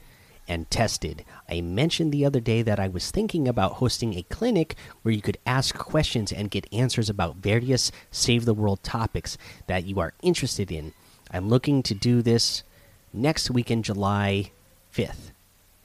and 0.49 0.69
tested. 0.69 1.23
I 1.49 1.61
mentioned 1.61 2.11
the 2.11 2.25
other 2.25 2.39
day 2.39 2.61
that 2.61 2.79
I 2.79 2.87
was 2.87 3.09
thinking 3.09 3.47
about 3.47 3.73
hosting 3.73 4.13
a 4.13 4.23
clinic 4.23 4.75
where 5.01 5.13
you 5.13 5.21
could 5.21 5.39
ask 5.45 5.75
questions 5.75 6.31
and 6.31 6.51
get 6.51 6.71
answers 6.71 7.09
about 7.09 7.37
various 7.37 7.91
Save 8.11 8.45
the 8.45 8.53
World 8.53 8.83
topics 8.83 9.37
that 9.67 9.85
you 9.85 9.99
are 9.99 10.13
interested 10.21 10.71
in. 10.71 10.93
I'm 11.31 11.49
looking 11.49 11.81
to 11.83 11.93
do 11.93 12.21
this 12.21 12.63
next 13.11 13.49
weekend, 13.49 13.85
July 13.85 14.51
5th. 14.95 15.31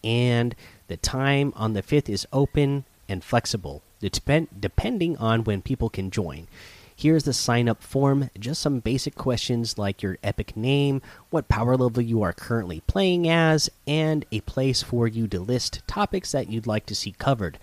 And 0.03 0.55
the 0.89 0.99
time 0.99 1.53
on 1.57 1.73
the 1.73 1.83
5th 1.83 2.09
is 2.11 2.27
open 2.33 2.85
and 3.09 3.25
flexible, 3.25 3.83
depending 4.01 5.17
on 5.17 5.45
when 5.45 5.63
people 5.63 5.89
can 5.89 6.11
join. 6.11 6.47
Here's 6.97 7.25
the 7.25 7.33
sign 7.33 7.69
up 7.69 7.83
form. 7.83 8.31
Just 8.39 8.63
some 8.63 8.79
basic 8.79 9.15
questions 9.15 9.77
like 9.79 10.03
your 10.03 10.17
epic 10.23 10.57
name, 10.57 11.03
what 11.31 11.49
power 11.49 11.77
level 11.77 12.03
you 12.03 12.23
are 12.23 12.33
currently 12.33 12.81
playing 12.87 13.29
as, 13.29 13.69
and 13.87 14.25
a 14.31 14.41
place 14.43 14.83
for 14.83 15.09
you 15.09 15.27
to 15.29 15.41
list 15.41 15.83
topics 15.87 16.33
that 16.33 16.49
you'd 16.49 16.67
like 16.67 16.87
to 16.87 16.95
see 16.95 17.13
covered. 17.13 17.59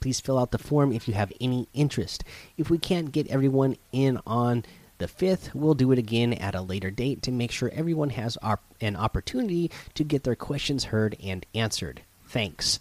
Please 0.00 0.20
fill 0.20 0.38
out 0.38 0.50
the 0.50 0.58
form 0.58 0.92
if 0.92 1.08
you 1.08 1.14
have 1.14 1.32
any 1.40 1.68
interest. 1.72 2.22
If 2.58 2.68
we 2.68 2.78
can't 2.78 3.12
get 3.12 3.28
everyone 3.28 3.76
in 3.92 4.20
on 4.26 4.64
the 4.98 5.06
5th, 5.06 5.54
we'll 5.54 5.74
do 5.74 5.90
it 5.92 5.98
again 5.98 6.34
at 6.34 6.54
a 6.54 6.60
later 6.60 6.90
date 6.90 7.22
to 7.22 7.32
make 7.32 7.50
sure 7.50 7.70
everyone 7.72 8.10
has 8.10 8.36
an 8.80 8.96
opportunity 8.96 9.70
to 9.94 10.04
get 10.04 10.24
their 10.24 10.36
questions 10.36 10.84
heard 10.84 11.16
and 11.22 11.44
answered. 11.54 12.02
Thanks 12.28 12.80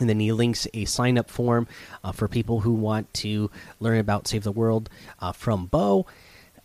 and 0.00 0.08
then 0.08 0.20
he 0.20 0.32
links 0.32 0.66
a 0.74 0.84
sign 0.84 1.18
up 1.18 1.30
form 1.30 1.66
uh, 2.02 2.12
for 2.12 2.28
people 2.28 2.60
who 2.60 2.72
want 2.72 3.12
to 3.14 3.50
learn 3.80 3.98
about 3.98 4.28
Save 4.28 4.44
the 4.44 4.52
World 4.52 4.88
uh, 5.20 5.32
from 5.32 5.66
Bo. 5.66 6.06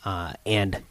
Uh, 0.03 0.33
and 0.45 0.81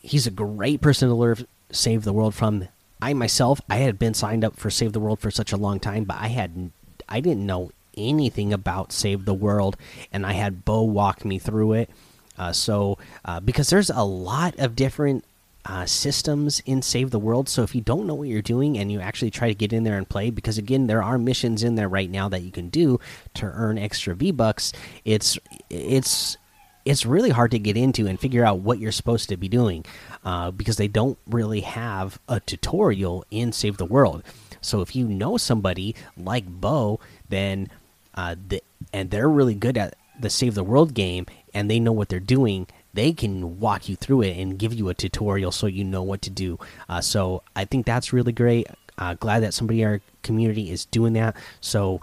he's 0.00 0.26
a 0.26 0.30
great 0.30 0.80
person 0.80 1.08
to 1.08 1.14
learn 1.14 1.46
Save 1.70 2.04
the 2.04 2.12
World 2.12 2.34
from. 2.34 2.68
I 3.00 3.12
myself, 3.12 3.60
I 3.68 3.76
had 3.76 3.98
been 3.98 4.14
signed 4.14 4.44
up 4.44 4.56
for 4.56 4.70
Save 4.70 4.92
the 4.92 5.00
World 5.00 5.20
for 5.20 5.30
such 5.30 5.52
a 5.52 5.56
long 5.56 5.78
time, 5.80 6.04
but 6.04 6.16
I 6.18 6.28
had 6.28 6.70
I 7.08 7.20
didn't 7.20 7.44
know 7.44 7.70
anything 7.96 8.52
about 8.52 8.92
Save 8.92 9.24
the 9.24 9.34
World, 9.34 9.76
and 10.12 10.24
I 10.24 10.32
had 10.32 10.64
Bo 10.64 10.82
walk 10.82 11.24
me 11.24 11.38
through 11.38 11.74
it. 11.74 11.90
Uh, 12.38 12.52
so 12.52 12.98
uh, 13.24 13.40
because 13.40 13.70
there's 13.70 13.90
a 13.90 14.02
lot 14.02 14.58
of 14.58 14.76
different 14.76 15.24
uh, 15.66 15.84
systems 15.84 16.62
in 16.64 16.80
Save 16.80 17.10
the 17.10 17.18
World. 17.18 17.48
So 17.48 17.62
if 17.62 17.74
you 17.74 17.80
don't 17.80 18.06
know 18.06 18.14
what 18.14 18.28
you're 18.28 18.40
doing 18.40 18.78
and 18.78 18.90
you 18.90 19.00
actually 19.00 19.30
try 19.30 19.48
to 19.48 19.54
get 19.54 19.72
in 19.72 19.84
there 19.84 19.98
and 19.98 20.08
play, 20.08 20.30
because 20.30 20.58
again, 20.58 20.86
there 20.86 21.02
are 21.02 21.18
missions 21.18 21.62
in 21.64 21.74
there 21.74 21.88
right 21.88 22.10
now 22.10 22.28
that 22.28 22.42
you 22.42 22.52
can 22.52 22.68
do 22.68 23.00
to 23.34 23.46
earn 23.46 23.76
extra 23.76 24.14
V 24.14 24.30
Bucks. 24.30 24.72
It's 25.04 25.38
it's 25.68 26.36
it's 26.84 27.04
really 27.04 27.30
hard 27.30 27.50
to 27.50 27.58
get 27.58 27.76
into 27.76 28.06
and 28.06 28.18
figure 28.18 28.44
out 28.44 28.60
what 28.60 28.78
you're 28.78 28.92
supposed 28.92 29.28
to 29.28 29.36
be 29.36 29.48
doing 29.48 29.84
uh, 30.24 30.52
because 30.52 30.76
they 30.76 30.86
don't 30.86 31.18
really 31.26 31.62
have 31.62 32.20
a 32.28 32.38
tutorial 32.38 33.24
in 33.32 33.50
Save 33.50 33.76
the 33.76 33.84
World. 33.84 34.22
So 34.60 34.82
if 34.82 34.94
you 34.94 35.08
know 35.08 35.36
somebody 35.36 35.96
like 36.16 36.46
Bo, 36.46 37.00
then 37.28 37.68
uh, 38.14 38.36
the, 38.48 38.62
and 38.92 39.10
they're 39.10 39.28
really 39.28 39.56
good 39.56 39.76
at 39.76 39.96
the 40.20 40.30
Save 40.30 40.54
the 40.54 40.62
World 40.62 40.94
game 40.94 41.26
and 41.52 41.68
they 41.68 41.80
know 41.80 41.92
what 41.92 42.08
they're 42.08 42.20
doing, 42.20 42.68
they 42.96 43.12
can 43.12 43.60
walk 43.60 43.88
you 43.88 43.94
through 43.94 44.22
it 44.22 44.36
and 44.36 44.58
give 44.58 44.74
you 44.74 44.88
a 44.88 44.94
tutorial 44.94 45.52
so 45.52 45.66
you 45.66 45.84
know 45.84 46.02
what 46.02 46.22
to 46.22 46.30
do. 46.30 46.58
Uh, 46.88 47.00
so 47.00 47.42
I 47.54 47.64
think 47.64 47.86
that's 47.86 48.12
really 48.12 48.32
great. 48.32 48.66
Uh, 48.98 49.14
glad 49.14 49.40
that 49.40 49.52
somebody 49.52 49.82
in 49.82 49.88
our 49.88 50.00
community 50.22 50.70
is 50.70 50.86
doing 50.86 51.12
that. 51.12 51.36
So 51.60 52.00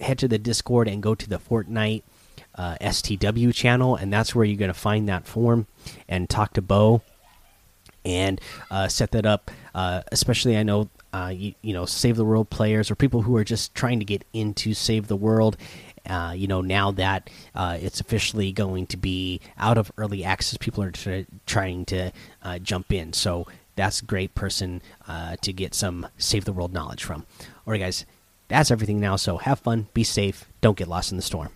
head 0.00 0.18
to 0.18 0.28
the 0.28 0.38
Discord 0.38 0.88
and 0.88 1.02
go 1.02 1.14
to 1.14 1.28
the 1.28 1.38
Fortnite 1.38 2.02
uh, 2.56 2.76
STW 2.80 3.54
channel, 3.54 3.94
and 3.94 4.12
that's 4.12 4.34
where 4.34 4.44
you're 4.44 4.58
going 4.58 4.72
to 4.72 4.78
find 4.78 5.08
that 5.08 5.26
form 5.26 5.66
and 6.08 6.28
talk 6.28 6.52
to 6.54 6.62
Bo 6.62 7.02
and 8.04 8.40
uh, 8.70 8.88
set 8.88 9.12
that 9.12 9.24
up. 9.24 9.50
Uh, 9.74 10.02
especially, 10.10 10.56
I 10.56 10.64
know 10.64 10.90
uh, 11.12 11.32
you, 11.34 11.54
you 11.62 11.72
know 11.72 11.86
Save 11.86 12.16
the 12.16 12.24
World 12.24 12.50
players 12.50 12.90
or 12.90 12.96
people 12.96 13.22
who 13.22 13.36
are 13.36 13.44
just 13.44 13.74
trying 13.74 14.00
to 14.00 14.04
get 14.04 14.24
into 14.32 14.74
Save 14.74 15.06
the 15.06 15.16
World 15.16 15.56
uh, 16.08 16.32
you 16.36 16.46
know, 16.46 16.60
now 16.60 16.90
that 16.92 17.30
uh, 17.54 17.78
it's 17.80 18.00
officially 18.00 18.52
going 18.52 18.86
to 18.88 18.96
be 18.96 19.40
out 19.58 19.78
of 19.78 19.92
early 19.96 20.24
access, 20.24 20.56
people 20.58 20.82
are 20.82 20.92
trying 21.46 21.84
to 21.86 22.12
uh, 22.42 22.58
jump 22.58 22.92
in. 22.92 23.12
So 23.12 23.46
that's 23.76 24.00
a 24.00 24.04
great 24.04 24.34
person 24.34 24.82
uh, 25.08 25.36
to 25.42 25.52
get 25.52 25.74
some 25.74 26.06
save 26.18 26.44
the 26.44 26.52
world 26.52 26.72
knowledge 26.72 27.04
from. 27.04 27.26
All 27.66 27.72
right, 27.72 27.80
guys, 27.80 28.04
that's 28.48 28.70
everything 28.70 29.00
now. 29.00 29.16
So 29.16 29.38
have 29.38 29.60
fun, 29.60 29.88
be 29.94 30.04
safe, 30.04 30.46
don't 30.60 30.76
get 30.76 30.88
lost 30.88 31.10
in 31.10 31.16
the 31.16 31.22
storm. 31.22 31.50